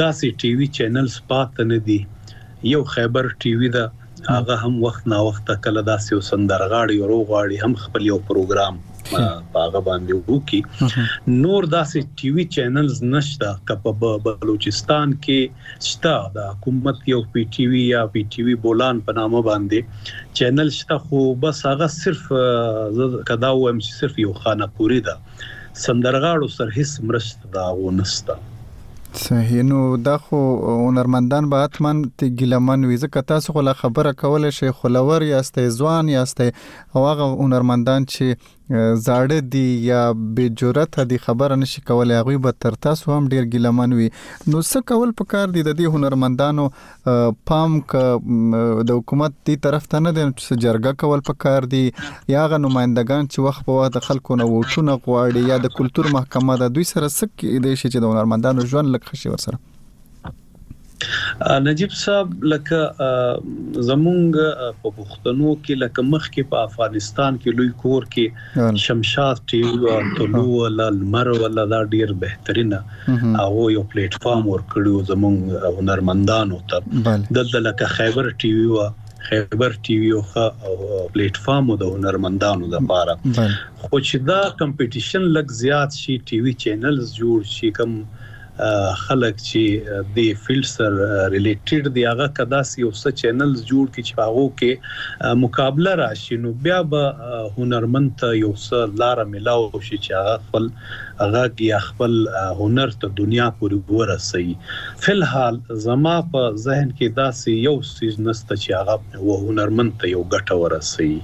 داسې 0.00 0.26
ټي 0.42 0.50
وي 0.60 0.68
چینلز 0.78 1.16
پاتې 1.30 1.62
نه 1.70 1.78
دي 1.88 1.98
یو 2.74 2.84
خیبر 2.98 3.30
ټي 3.46 3.50
وي 3.62 3.68
دا 3.78 3.84
هغه 4.34 4.54
هم 4.66 4.78
وخت 4.86 5.02
نا 5.14 5.18
وخت 5.30 5.46
کله 5.66 5.82
داسې 5.90 6.30
سندرغاړي 6.30 6.96
ورغاړي 7.02 7.56
هم 7.66 7.72
خپل 7.88 8.02
یو 8.12 8.18
پروګرام 8.30 8.74
هغه 9.14 9.80
باندې 9.88 10.32
وکي 10.32 10.60
نور 11.44 11.66
داسې 11.74 12.20
ټي 12.22 12.32
وي 12.36 12.44
چینلز 12.56 12.98
نشته 13.04 13.52
کپه 13.70 14.14
بلوچستان 14.26 15.14
کې 15.26 15.86
شته 15.92 16.32
د 16.36 16.50
حکومت 16.50 17.00
یو 17.12 17.20
پی 17.36 17.44
ټي 17.56 17.68
وي 17.74 17.84
یا 17.86 18.02
پی 18.16 18.24
ټي 18.34 18.46
وي 18.48 18.56
بولان 18.66 19.02
په 19.08 19.18
نامه 19.20 19.42
باندې 19.48 20.26
چینل 20.42 20.74
شته 20.80 20.98
خو 21.06 21.22
بس 21.46 21.64
هغه 21.70 21.90
صرف 21.96 22.28
کدا 22.28 23.54
وایم 23.54 23.80
چې 23.86 23.96
صرف 24.02 24.20
یو 24.26 24.36
خانه 24.44 24.70
پوری 24.80 25.00
ده 25.08 25.16
سندرغاړو 25.86 26.54
سر 26.58 26.76
هیڅ 26.76 27.10
مرسته 27.10 27.54
دا 27.58 27.66
ونسته 27.80 28.40
صحیح 29.18 29.62
نو 29.66 29.76
دا 30.06 30.14
خو 30.22 30.38
هنرمندان 30.78 31.46
به 31.52 31.68
اتمن 31.68 32.00
ته 32.22 32.32
ګیلمن 32.42 32.86
وي 32.90 32.98
ځکه 33.04 33.28
تاسو 33.32 33.54
خو 33.56 33.62
لا 33.68 33.74
خبره 33.82 34.12
کول 34.22 34.46
شي 34.58 34.72
خلور 34.82 35.24
یا 35.28 35.40
استې 35.44 35.82
ځوان 35.82 36.10
یا 36.14 36.24
استې 36.26 36.96
او 36.96 37.06
هغه 37.12 37.30
هنرمندان 37.46 38.08
چې 38.14 38.56
زاړه 38.76 39.36
دي 39.52 39.60
یا 39.90 40.00
بې 40.38 40.48
جرأت 40.62 40.96
دي 41.12 41.18
خبره 41.26 41.56
نشي 41.60 41.82
کولای 41.90 42.16
هغه 42.20 42.34
به 42.46 42.52
تر 42.64 42.74
تاسو 42.86 43.12
هم 43.14 43.28
ډیر 43.34 43.46
ګلمن 43.54 43.94
وي 43.98 44.08
نو 44.16 44.60
څه 44.70 44.82
کول 44.90 45.14
پکار 45.20 45.54
دي 45.54 45.62
د 45.68 45.76
دې 45.78 45.94
هنرمندانو 45.94 46.66
پام 47.52 47.78
ک 47.92 48.82
د 48.90 48.98
حکومت 48.98 49.38
دی 49.50 49.56
طرف 49.68 49.88
ته 49.94 50.02
نه 50.06 50.12
دي 50.18 50.26
چې 50.26 50.60
جرګه 50.66 50.94
کول 51.04 51.24
پکار 51.30 51.68
دي 51.76 51.82
یا 52.34 52.44
غ 52.54 52.62
نمائندگان 52.66 53.30
چې 53.32 53.48
وخت 53.48 53.66
په 53.70 53.78
وخت 53.80 54.00
خلکو 54.10 54.40
نه 54.42 54.50
وټونه 54.52 54.98
غواړي 55.08 55.48
یا 55.54 55.60
د 55.66 55.74
کلچر 55.80 56.12
محکمه 56.20 56.60
د 56.66 56.72
دوی 56.78 56.86
سره 56.92 57.10
سک 57.18 57.46
دي 57.48 57.74
چې 57.74 58.06
د 58.06 58.12
هنرمندانو 58.14 58.68
ژوند 58.74 58.96
لکه 58.98 59.22
شي 59.24 59.34
ورسره 59.36 59.62
نجيب 61.62 61.90
صاحب 62.04 62.44
لکه 62.52 62.80
زمونږ 63.90 64.32
په 64.80 64.92
پښتنو 64.98 65.54
کې 65.66 65.76
لکه 65.82 66.04
مخکې 66.14 66.44
په 66.54 66.62
افغانستان 66.68 67.38
کې 67.42 67.56
لوی 67.58 67.70
کور 67.82 68.06
کې 68.14 68.76
شمشاد 68.86 69.42
ټیو 69.52 69.92
او 69.92 70.00
طلوع 70.16 70.68
لمر 70.78 71.30
ولا 71.44 71.66
دا 71.74 71.80
ډیر 71.96 72.14
بهترینه 72.24 73.42
او 73.44 73.66
یو 73.76 73.84
پلیټ 73.94 74.22
فارم 74.26 74.46
ورکړو 74.52 75.10
زمونږ 75.12 75.76
هنرمندانو 75.80 76.62
ته 76.72 76.86
دلته 77.40 77.62
لکه 77.68 77.90
خیبر 77.98 78.32
ټیو 78.44 78.88
خیبر 79.28 79.72
ټي 79.86 79.94
وي 80.00 80.10
او 80.18 80.44
پلیټ 80.64 81.42
فارم 81.46 81.74
د 81.84 81.94
هنرمندانو 81.96 82.68
لپاره 82.74 83.16
خو 83.24 84.04
چې 84.10 84.28
دا 84.32 84.40
کمپټیشن 84.62 85.30
لګ 85.38 85.58
زیات 85.62 86.00
شي 86.04 86.16
ټي 86.32 86.40
وي 86.46 86.58
چینلز 86.66 87.14
جوړ 87.22 87.52
شي 87.56 87.70
کم 87.80 87.94
خلک 89.04 89.36
چې 89.48 89.62
د 90.16 90.40
فیلډ 90.44 90.66
سره 90.70 91.28
ریلیټډ 91.34 91.82
دی 91.96 92.02
هغه 92.10 92.26
کداس 92.38 92.68
یو 92.84 92.90
څه 93.00 93.08
چینلز 93.20 93.58
جوړ 93.70 93.84
کی 93.94 94.02
چې 94.08 94.14
هغه 94.24 94.44
کې 94.60 94.72
مقابله 95.44 95.92
راشي 96.02 96.36
نو 96.44 96.50
بیا 96.66 96.78
به 96.90 97.02
هنرمند 97.58 98.14
یو 98.44 98.52
څه 98.66 98.78
لار 99.02 99.18
ملاو 99.34 99.62
شي 99.88 99.96
چې 100.04 100.10
هغه 100.20 100.34
خپل 100.48 100.64
هغه 101.22 101.42
یا 101.70 101.78
خپل 101.88 102.12
هنر 102.60 102.88
ته 103.00 103.06
دنیا 103.22 103.46
پورې 103.58 103.76
ورسوي 103.98 104.54
فلحال 105.06 105.60
زما 105.88 106.16
په 106.36 106.42
ذهن 106.68 106.88
کې 106.98 107.08
داسې 107.20 107.50
یو 107.68 107.76
سیز 107.96 108.14
نسته 108.28 108.52
چې 108.62 108.70
هغه 108.78 109.42
هنرمند 109.48 109.92
ته 110.04 110.14
یو 110.14 110.22
ګټه 110.32 110.54
ورسوي 110.62 111.18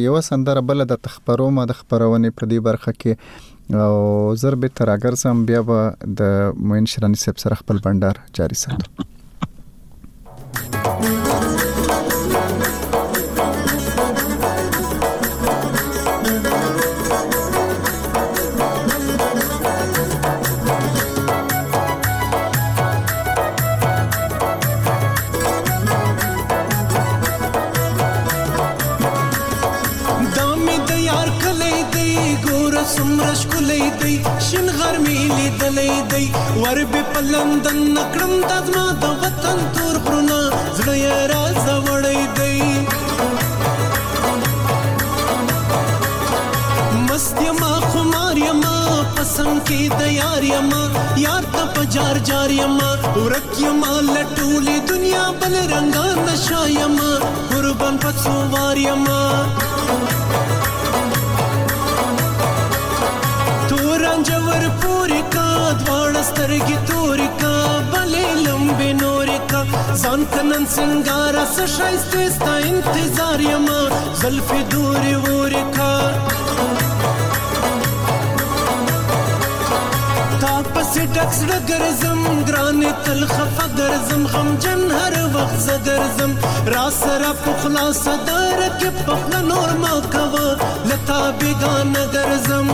یو 0.07 0.17
سندره 0.31 0.65
بل 0.73 0.85
د 0.93 1.01
تخبرو 1.09 1.47
ما 1.61 1.67
د 1.73 1.79
خبرونه 1.81 2.33
په 2.41 2.51
دې 2.55 2.69
برخه 2.71 2.99
کې 2.99 3.81
او 3.87 3.95
ضرب 4.45 4.61
تر 4.81 4.93
اگر 4.97 5.19
سم 5.23 5.45
بیا 5.51 5.63
به 5.69 6.11
د 6.23 6.51
موین 6.71 6.91
شیرانی 6.95 7.23
سه 7.25 7.39
سره 7.47 7.61
خپل 7.63 7.81
بندر 7.89 8.21
جاری 8.41 8.61
ساتو 8.67 9.09
هر 36.73 36.79
به 36.93 37.01
پلندن 37.13 37.79
نکړم 37.97 38.33
د 38.51 38.53
زما 38.67 38.85
د 39.01 39.03
وطن 39.23 39.57
تور 39.75 39.95
پرونه 40.05 40.37
زړه 40.77 40.95
یې 41.03 41.17
راز 41.31 41.65
وړی 41.89 42.21
دی 42.37 42.57
مست 47.09 47.35
یما 47.47 47.73
خمار 47.91 48.35
یما 48.49 48.75
پسند 49.19 49.57
کې 49.67 49.83
د 50.01 50.03
یار 50.21 50.43
یما 50.55 50.83
یار 51.25 51.43
ته 51.57 51.63
پجار 51.75 52.15
جار 52.31 52.49
یما 52.63 52.89
ورک 53.19 53.47
یما 53.67 53.93
لټولې 54.15 54.75
دنیا 54.95 55.25
بل 55.43 55.53
رنگا 55.75 56.07
نشا 56.31 56.61
یما 56.81 57.11
قربان 57.53 57.95
پڅو 58.07 58.35
وار 58.57 58.77
یما 58.89 59.21
سترګې 66.29 66.77
تورې 66.89 67.27
کا 67.41 67.57
بلې 67.93 68.27
لمبې 68.45 68.91
نورې 69.01 69.37
کا 69.51 69.61
ځان 70.01 70.21
کنن 70.33 70.63
سنگار 70.75 71.33
اس 71.43 71.55
شایسته 71.75 72.23
ستا 72.35 72.53
انتظار 72.71 73.39
یما 73.51 73.81
زلفې 74.21 74.61
دورې 74.73 75.15
وورې 75.23 75.63
کا 75.77 75.93
تا 80.41 80.55
پسې 80.73 81.01
ټکس 81.15 81.39
ګرځم 81.69 82.21
ګرانې 82.47 82.91
تل 83.05 83.21
خفه 83.35 83.65
ګرځم 83.79 84.21
غم 84.33 84.47
جن 84.65 84.81
هر 84.99 85.13
وخت 85.37 85.59
زه 85.67 85.75
ګرځم 85.87 86.31
را 86.77 86.85
سره 87.03 87.31
په 87.45 87.51
خلاصه 87.63 88.15
دار 88.27 88.59
کې 88.79 88.89
په 89.07 89.47
نور 89.53 89.69
ما 89.85 89.95
کوه 90.13 90.47
لتا 90.91 91.21
بیگانه 91.43 92.03
ګرځم 92.15 92.67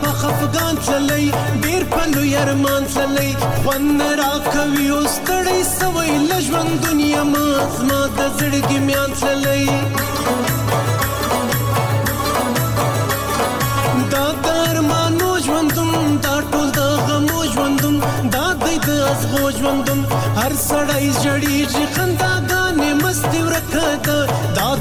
په 0.00 0.10
خفقان 0.20 0.74
تللی 0.86 1.26
ډیر 1.64 1.82
په 1.92 2.02
لوی 2.14 2.30
ارمان 2.42 2.82
تللی 2.94 3.32
خوند 3.60 4.02
را 4.20 4.32
کوي 4.52 4.86
او 4.94 5.00
ستړی 5.14 5.60
سوی 5.78 6.10
لژوند 6.30 6.74
دنیا 6.86 7.22
ما 7.32 7.44
زما 7.76 8.00
د 8.16 8.18
زړګي 8.38 8.78
میان 8.86 9.10
تللی 9.20 9.64
دا 14.14 14.26
درمانو 14.46 15.30
ژوندون 15.46 16.06
دا 16.26 16.34
ټول 16.52 16.66
د 16.76 16.80
غمو 17.08 17.40
ژوندون 17.54 17.96
دا 18.34 18.46
د 18.60 18.62
دې 18.62 18.76
ازغو 19.12 19.44
ژوندون 19.58 20.00
هر 20.40 20.52
سړی 20.68 21.04
جړی 21.24 21.56
چې 21.72 21.82
خندا 21.96 22.32
غانې 22.50 22.90
مستي 23.04 23.40
ورکړه 23.46 23.90
دا 24.06 24.20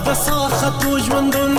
د 0.05 0.09
ساختو 0.25 0.91
ژوندون 1.05 1.51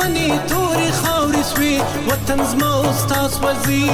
ونی 0.00 0.28
تورې 0.50 0.88
خاورې 1.02 1.42
شوې 1.52 1.74
وطن 2.08 2.38
زما 2.50 2.70
او 2.78 2.88
ستا 3.00 3.20
سوځي 3.34 3.86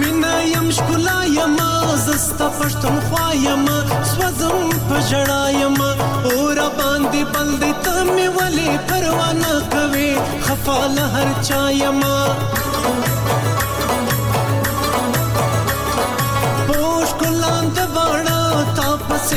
مینه 0.00 0.34
یم 0.54 0.68
ښکلا 0.76 1.18
یم 1.38 1.58
زه 2.04 2.14
ستا 2.26 2.46
پښتونخوا 2.60 3.26
یم 3.48 3.64
سوځم 4.12 4.58
په 4.92 4.96
ژړا 5.10 5.42
یم 5.62 5.78
او 6.30 6.36
را 6.58 6.68
باندې 6.78 7.22
بل 7.34 7.48
دی 7.60 7.72
ته 7.84 7.96
مې 8.14 8.28
ولې 8.36 8.68
پروا 8.88 9.28
نه 9.42 9.52
کوې 9.72 10.10
خفه 10.44 10.78
له 10.94 11.04
هر 11.14 11.28
چا 11.46 11.62
یم 11.82 12.00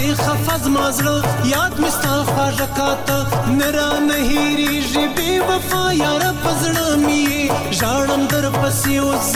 پرې 0.04 0.16
خفز 0.28 0.68
مازړه 0.76 1.18
یاد 1.54 1.74
مستا 1.82 2.16
خواږه 2.30 2.68
کاته 2.78 3.18
نرا 3.60 3.92
نه 4.08 4.18
هېریږي 4.30 5.06
بې 5.16 5.34
وفا 5.48 5.84
یار 6.04 6.24
پزړه 6.44 6.90
می 7.04 7.26
ژړم 7.80 8.24
در 8.34 8.46
پسې 8.58 8.94
اوس 9.06 9.34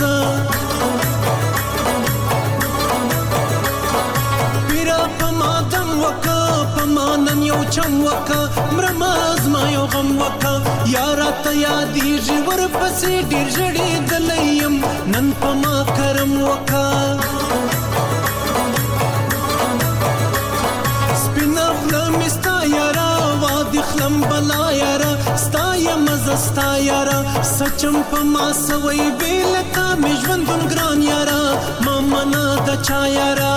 پیرا 4.68 5.00
په 5.18 5.28
ماتم 5.40 5.88
وکړه 6.04 6.84
مانن 6.98 7.40
یو 7.52 7.62
چم 7.78 7.94
وکا 8.10 8.42
مرماز 8.76 9.42
ما 9.54 9.64
یو 9.78 9.86
غم 9.96 10.10
وکا 10.22 10.56
یارا 10.96 11.32
ته 11.42 11.52
یادېږي 11.68 12.38
ورپسې 12.48 13.14
ډېر 13.30 13.48
ژړېدلی 13.56 14.46
یم 14.62 14.76
نن 15.16 15.28
په 15.40 15.50
ما 15.64 15.76
کرم 15.98 16.32
وکا 16.48 16.88
ستا 26.46 26.70
یارا 26.86 27.18
سچم 27.58 27.96
په 28.10 28.20
ما 28.34 28.46
سوي 28.68 29.06
بیل 29.20 29.54
تا 29.76 29.86
می 30.02 30.14
ژوندون 30.26 30.62
ګران 30.72 31.00
یارا 31.12 31.42
ما 31.86 31.96
منا 32.10 32.46
د 32.68 32.70
چا 32.88 33.02
یارا 33.18 33.54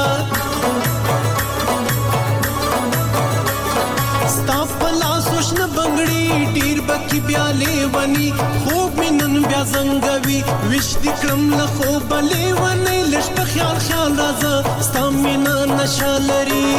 ستا 4.36 4.58
په 4.78 4.88
لاس 5.00 5.24
وشنه 5.34 5.66
بنگړی 5.74 6.24
ډیر 6.54 6.76
بکی 6.88 7.18
بیا 7.30 7.46
لیونی 7.60 8.28
خوب 8.62 8.90
مینن 8.98 9.34
بیا 9.48 9.62
زنګوي 9.72 10.40
وش 10.70 10.88
دې 11.02 11.12
کړم 11.22 11.42
له 11.58 11.66
خوب 11.78 12.08
لیونی 12.32 13.00
لښ 13.12 13.26
په 13.38 13.42
خیال 13.54 13.76
خیال 13.86 14.10
راځه 14.24 14.52
ستا 14.90 15.02
مینا 15.22 15.56
نشه 15.78 16.12
لري 16.28 16.70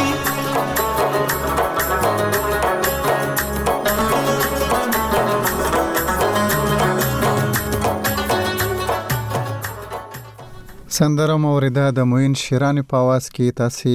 سندره 11.02 11.36
مو 11.42 11.52
ورده 11.58 11.84
د 11.98 12.04
موین 12.08 12.34
شیرانی 12.40 12.82
په 12.90 12.98
आवाज 13.04 13.28
کې 13.36 13.54
تاسو 13.60 13.94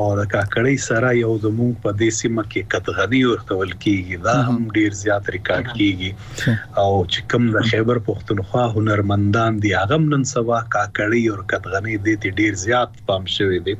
او 0.03 0.05
د 0.17 0.25
کاکړی 0.31 0.73
سره 0.85 1.09
یو 1.17 1.33
زموږ 1.43 1.75
په 1.83 1.91
دیسی 1.99 2.29
مکه 2.37 2.63
کتغنی 2.73 3.19
ورته 3.27 3.59
ول 3.59 3.69
کیږي 3.83 4.17
دا 4.25 4.33
هم 4.47 4.65
ډیر 4.79 4.97
زیات 5.01 5.29
ریکارډ 5.35 5.75
کیږي 5.77 6.57
او 6.81 6.89
چې 7.11 7.23
کوم 7.33 7.45
د 7.53 7.67
خیبر 7.69 8.01
پښتونخوا 8.07 8.65
هنرمندان 8.73 9.61
دی 9.65 9.71
هغه 9.77 9.99
نن 10.07 10.27
سبا 10.33 10.59
کاکړی 10.75 11.23
او 11.35 11.47
کتغنی 11.53 11.95
دي 12.07 12.17
ته 12.25 12.35
ډیر 12.41 12.59
زیات 12.65 12.99
پام 13.11 13.31
شوی 13.35 13.61
دی 13.69 13.77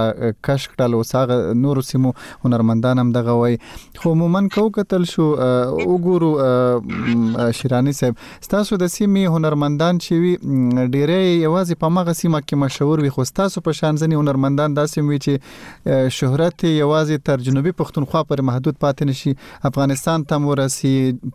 کش 0.48 0.64
کړل 0.74 0.96
او 1.00 1.00
ساغه 1.12 1.58
نور 1.64 1.80
سیمو 1.90 2.12
هنرمندان 2.46 3.02
هم 3.04 3.12
دغه 3.18 3.34
وای 3.42 3.58
خو 4.02 4.14
عموما 4.16 4.42
کو 4.56 4.64
قتل 4.78 5.04
شو 5.12 5.28
وګورو 5.42 6.30
شیرانی 7.60 7.96
صاحب 8.00 8.24
تاسو 8.56 8.80
د 8.84 8.92
سیمې 8.96 9.36
هنرمندان 9.38 10.02
چې 10.06 10.14
وی 10.24 10.34
ډیره 10.38 11.20
یوازې 11.26 11.82
په 11.84 11.92
مغه 11.98 12.16
سیمه 12.22 12.42
کې 12.46 12.54
مشهور 12.64 12.96
وي 13.06 13.12
خو 13.18 13.28
تاسو 13.42 13.66
په 13.68 13.78
شان 13.82 14.02
ځنی 14.04 14.20
هنرمندان 14.22 14.78
داسې 14.82 14.98
وي 15.12 15.22
چې 15.28 15.86
شهرت 16.20 16.58
یوازې 16.70 17.16
تر 17.30 17.38
جنوبي 17.50 17.72
پښتونخوا 17.82 18.22
پر 18.30 18.37
پورې 18.38 18.46
محدود 18.48 18.76
پاتې 18.84 19.02
نشي 19.10 19.32
افغانستان 19.70 20.24
ته 20.30 20.36
ورسي 20.48 20.94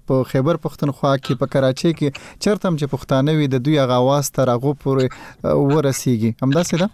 په 0.09 0.15
خیبر 0.33 0.55
پښتونخوا 0.65 1.13
کې 1.25 1.37
په 1.43 1.47
کراچۍ 1.55 1.91
کې 1.99 2.07
چرته 2.45 2.63
هم 2.67 2.75
چې 2.79 2.91
پښتانه 2.95 3.31
وي 3.37 3.47
د 3.53 3.55
دوی 3.67 3.77
غواز 3.91 4.25
تر 4.37 4.47
هغه 4.55 4.71
پورې 4.83 5.05
ورسیږي 5.75 6.31
همدا 6.43 6.61
څه 6.69 6.75
ده 6.81 6.87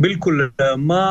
بالکل 0.07 0.45
ما 0.91 1.03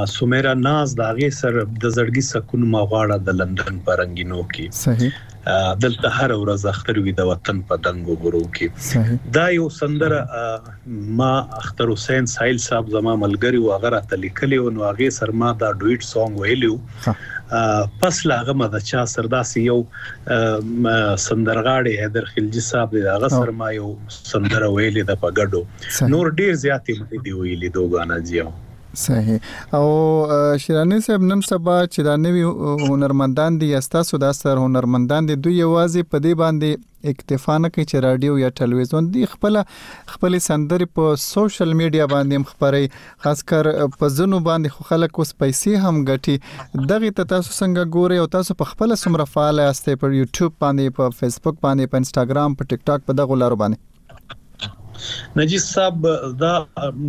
سمیرا 0.08 0.54
ناز 0.64 0.94
داغه 1.00 1.30
سر 1.40 1.52
د 1.58 1.84
زړګي 1.94 2.22
سکون 2.28 2.62
ما 2.74 2.82
غواړه 2.90 3.16
د 3.28 3.36
لندن 3.42 3.76
پرنګینو 3.88 4.40
کې 4.54 4.66
صحیح 4.86 5.12
دلته 5.84 6.08
هر 6.18 6.30
ورځ 6.40 6.66
اختر 6.72 6.96
وي 7.06 7.12
د 7.20 7.22
وطن 7.30 7.56
په 7.70 7.74
دنګو 7.86 8.14
غرو 8.26 8.42
کې 8.58 9.14
دا 9.38 9.46
یو 9.56 9.64
سندره 9.78 10.18
ما 11.22 11.32
اختر 11.62 11.88
حسین 11.94 12.24
سایل 12.36 12.58
صاحب 12.68 12.84
زما 12.96 13.12
ملګری 13.24 13.60
و 13.66 13.68
هغه 13.74 14.02
ته 14.14 14.20
لیکلی 14.28 14.58
او 14.64 14.68
نو 14.78 14.86
هغه 14.90 15.08
سر 15.20 15.30
ما 15.44 15.50
دا 15.64 15.70
ډویټ 15.80 16.02
سونګ 16.12 16.32
ویلو 16.44 16.74
پس 18.04 18.16
لاغه 18.34 18.54
مده 18.64 18.80
چا 18.94 19.02
سرداسي 19.18 19.60
یو 19.68 19.78
سندرغاړي 20.00 21.94
حیدر 22.02 22.24
خلجی 22.34 22.62
صاحب 22.72 22.90
دا 22.98 23.02
هغه 23.20 23.28
سر 23.38 23.50
ما 23.62 23.68
یو 23.82 23.90
سندره 24.18 24.68
ویلې 24.74 25.04
د 25.14 25.16
پګړو 25.26 25.62
نور 26.16 26.26
ډیر 26.42 26.52
زیاتې 26.66 26.92
مې 26.98 27.18
دی 27.26 27.32
ویلې 27.40 27.70
دوه 27.78 27.88
غانا 28.02 28.18
جیو 28.30 28.50
صحیح 28.96 29.74
او 29.76 30.56
شیرانی 30.60 30.98
صاحب 31.06 31.22
نن 31.28 31.40
سبا 31.48 31.76
چې 31.84 32.06
دا 32.08 32.16
نوی 32.24 32.42
هنرمندان 32.90 33.56
دي 33.60 33.68
یستا 33.72 34.02
سودا 34.08 34.32
سر 34.38 34.60
هنرمندان 34.64 35.28
دي 35.30 35.36
دوی 35.46 35.52
یوازې 35.60 36.10
په 36.14 36.24
دې 36.24 36.42
باندې 36.42 37.12
اکتفا 37.12 37.54
نه 37.62 37.70
کوي 37.76 37.84
چې 37.90 38.02
رادیو 38.06 38.34
یا 38.40 38.50
ټلویزیون 38.58 39.08
دی 39.14 39.24
خپل 39.34 39.56
خپل 40.14 40.38
سندرې 40.48 40.92
په 40.98 41.14
سوشل 41.22 41.72
میډیا 41.78 42.08
باندې 42.14 42.42
مخبري 42.42 42.90
خاص 43.26 43.42
کر 43.52 43.70
په 44.02 44.10
زنو 44.18 44.40
باندې 44.48 44.74
خو 44.76 44.88
خلک 44.90 45.20
اوس 45.24 45.32
پیسې 45.44 45.86
هم 45.86 46.02
ګټي 46.12 46.86
دغه 46.92 47.12
ته 47.20 47.30
تاسو 47.34 47.50
څنګه 47.54 47.86
ګوري 47.98 48.20
او 48.24 48.26
تاسو 48.36 48.58
په 48.64 48.74
خپل 48.74 48.96
سمره 49.06 49.26
فعال 49.36 49.64
یاست 49.66 49.88
په 49.92 50.12
یوټیوب 50.18 50.60
باندې 50.66 50.98
په 51.00 51.18
فیسبوک 51.22 51.58
باندې 51.64 51.94
په 51.94 52.04
انستګرام 52.04 52.58
په 52.60 52.70
ټیک 52.74 52.86
ټاک 52.92 53.08
په 53.08 53.18
دغه 53.22 53.40
لارو 53.44 53.60
باندې 53.64 53.90
نجیب 55.36 55.60
صاحب 55.62 56.02
دا 56.42 56.50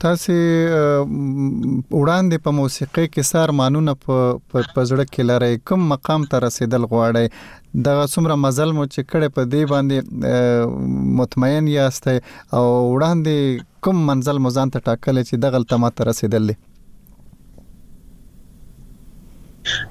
تاسو 0.01 0.34
وړاندې 0.39 2.41
په 2.47 2.51
موسیقي 2.57 3.05
کې 3.13 3.30
سار 3.30 3.53
مانونه 3.59 3.93
په 4.03 4.18
پزړه 4.51 5.05
کې 5.07 5.26
لارې 5.30 5.63
کوم 5.72 5.88
مقام 5.93 6.28
ته 6.34 6.43
رسیدل 6.45 6.86
غواړي 6.91 7.80
دغه 7.89 8.03
څومره 8.13 8.38
مزل 8.43 8.76
مو 8.80 8.86
چې 8.89 9.09
کړه 9.13 9.38
په 9.39 9.51
دی 9.55 9.63
باندې 9.74 11.18
مطمئن 11.24 11.72
یاست 11.76 12.09
او 12.11 12.61
وړاندې 12.93 13.66
کوم 13.89 14.05
منزل 14.13 14.43
مو 14.45 14.53
ځان 14.59 14.76
ته 14.78 14.88
ټاکل 14.91 15.24
چې 15.26 15.43
دغه 15.49 15.66
تمه 15.76 15.93
ته 15.97 16.09
رسیدل 16.13 16.55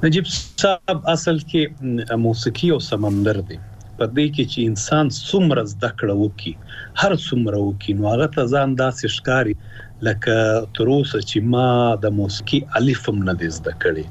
نجيب 0.07 0.33
صاحب 0.37 1.11
اصل 1.19 1.43
کې 1.51 2.19
موسیقي 2.29 2.73
او 2.75 2.81
سمندر 2.91 3.37
دی 3.51 3.57
په 4.01 4.07
دې 4.15 4.27
کې 4.37 4.45
چې 4.53 4.69
انسان 4.69 5.11
څومره 5.31 5.63
زده 5.73 5.91
کړه 6.01 6.15
وکي 6.23 6.53
هر 7.03 7.15
څومره 7.27 7.61
وکي 7.67 7.95
نو 7.99 8.07
هغه 8.13 8.29
ته 8.37 8.49
ځان 8.55 8.75
داسې 8.81 9.05
ښکاری 9.17 9.55
لکه 10.07 10.37
تر 10.79 10.91
اوسه 10.95 11.21
چې 11.27 11.53
ما 11.55 11.69
د 12.07 12.15
موسیقي 12.23 12.61
الفم 12.83 13.21
نه 13.29 13.35
زده 13.59 13.75
کړي 13.85 14.07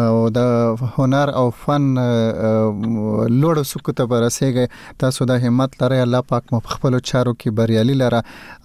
او 0.00 0.22
د 0.38 0.88
هنر 0.96 1.32
او 1.42 1.44
فن 1.66 1.88
لوړ 1.98 3.66
سکوت 3.72 4.02
پر 4.14 4.24
رسیدګي 4.26 4.98
تاسو 5.04 5.28
د 5.34 5.40
همت 5.46 5.78
لري 5.84 6.00
الله 6.08 6.28
پاک 6.32 6.56
مو 6.56 6.62
خپل 6.76 6.98
چارو 7.10 7.36
کې 7.36 7.58
بریالي 7.60 7.98
لره 8.04 8.22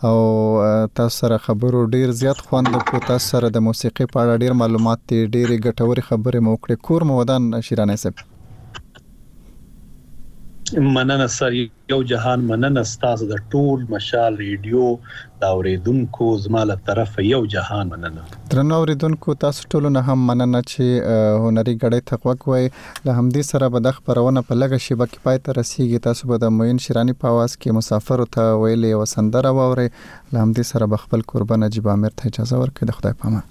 او 0.10 0.18
تاسو 1.02 1.16
سره 1.24 1.42
خبرو 1.48 1.84
ډیر 2.00 2.16
زیات 2.24 2.44
خوند 2.52 2.76
کو 2.92 3.04
تاسو 3.12 3.30
سره 3.38 3.54
د 3.60 3.68
موسیقي 3.70 4.12
په 4.18 4.26
اړه 4.26 4.44
ډیر 4.48 4.60
معلومات 4.66 5.06
دي 5.14 5.24
ډیره 5.24 5.64
ګټوري 5.64 6.12
خبره 6.12 6.46
مو 6.50 6.58
کړې 6.60 6.92
کور 6.92 7.10
مودان 7.16 7.50
شیرانه 7.70 8.04
صاحب 8.06 8.28
مننه 10.96 11.28
سر 11.38 11.54
یو 11.92 11.98
جهان 12.12 12.40
مننه 12.50 12.84
ستاسو 12.94 13.28
د 13.32 13.42
ټول 13.54 13.82
مشال 13.94 14.36
ریډیو 14.44 14.84
دا 15.42 15.50
اوریدونکو 15.60 16.28
زماله 16.46 16.78
طرف 16.90 17.18
یو 17.32 17.42
جهان 17.58 17.92
مننه 17.94 18.42
ترنو 18.54 18.78
اوریدونکو 18.80 19.38
تاسو 19.44 19.68
ټول 19.76 19.90
نه 19.96 20.06
هم 20.16 20.24
مننه 20.32 20.62
چې 20.70 21.46
هنري 21.46 21.76
غړې 21.84 22.10
تقوا 22.12 22.36
کوي 22.48 22.64
له 22.64 23.20
همدې 23.20 23.48
سره 23.52 23.72
به 23.78 23.86
د 23.88 23.98
خبرونه 24.00 24.46
په 24.52 24.62
لګه 24.64 24.86
شی 24.88 25.00
بکی 25.06 25.24
پای 25.30 25.42
ته 25.48 25.58
رسیدي 25.62 26.04
تاسو 26.10 26.32
به 26.34 26.42
د 26.46 26.58
موین 26.60 26.84
شیرانی 26.90 27.18
په 27.24 27.34
आवाज 27.34 27.56
کې 27.56 27.82
مسافر 27.82 28.26
ته 28.38 28.60
ویلې 28.60 29.02
وسندره 29.04 29.56
ووري 29.62 29.88
له 29.94 30.40
همدې 30.46 30.70
سره 30.74 30.92
به 30.94 31.06
خپل 31.08 31.28
قربانه 31.34 31.74
جبامر 31.80 32.20
ته 32.22 32.32
اجازه 32.34 32.64
ورکړي 32.64 32.92
د 32.92 33.00
خدای 33.02 33.20
پامه 33.26 33.50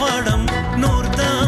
வடம் 0.00 0.44
நூர்தான் 0.82 1.45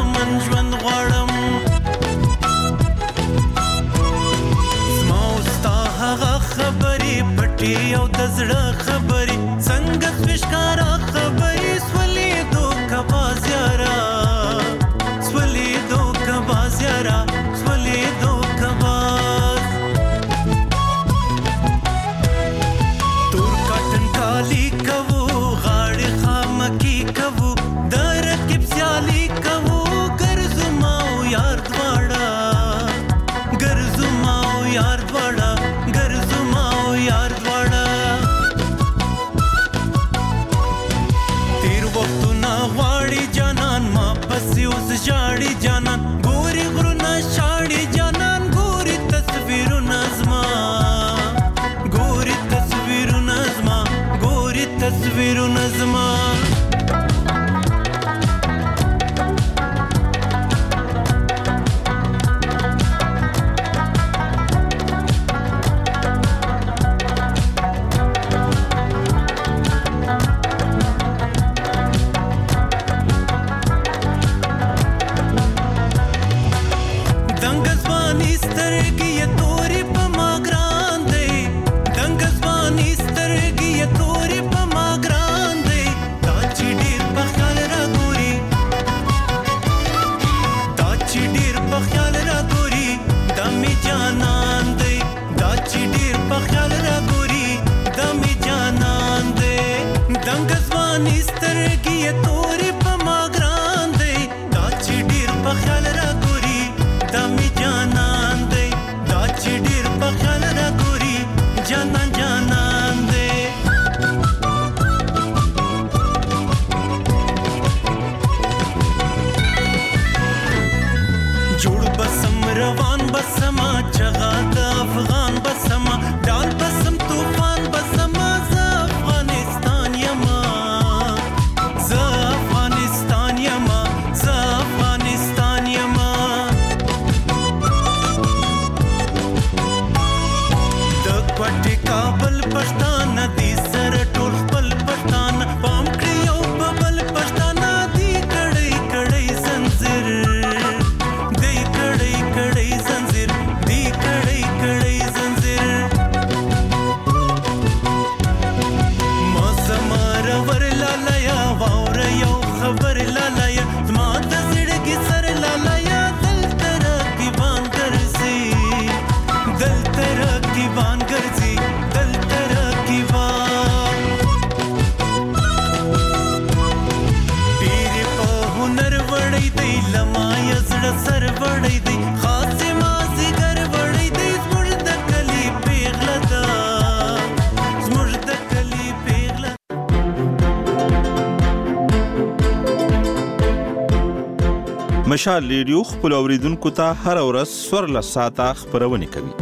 شاه 195.29 195.41
لیډیو 195.47 195.79
خپل 195.91 196.13
اوریدونکو 196.19 196.71
ته 196.79 196.97
هر 197.09 197.19
ورځ 197.21 197.49
سور 197.69 197.87
لساته 197.97 198.47
خبرونه 198.61 199.07
کوي 199.17 199.33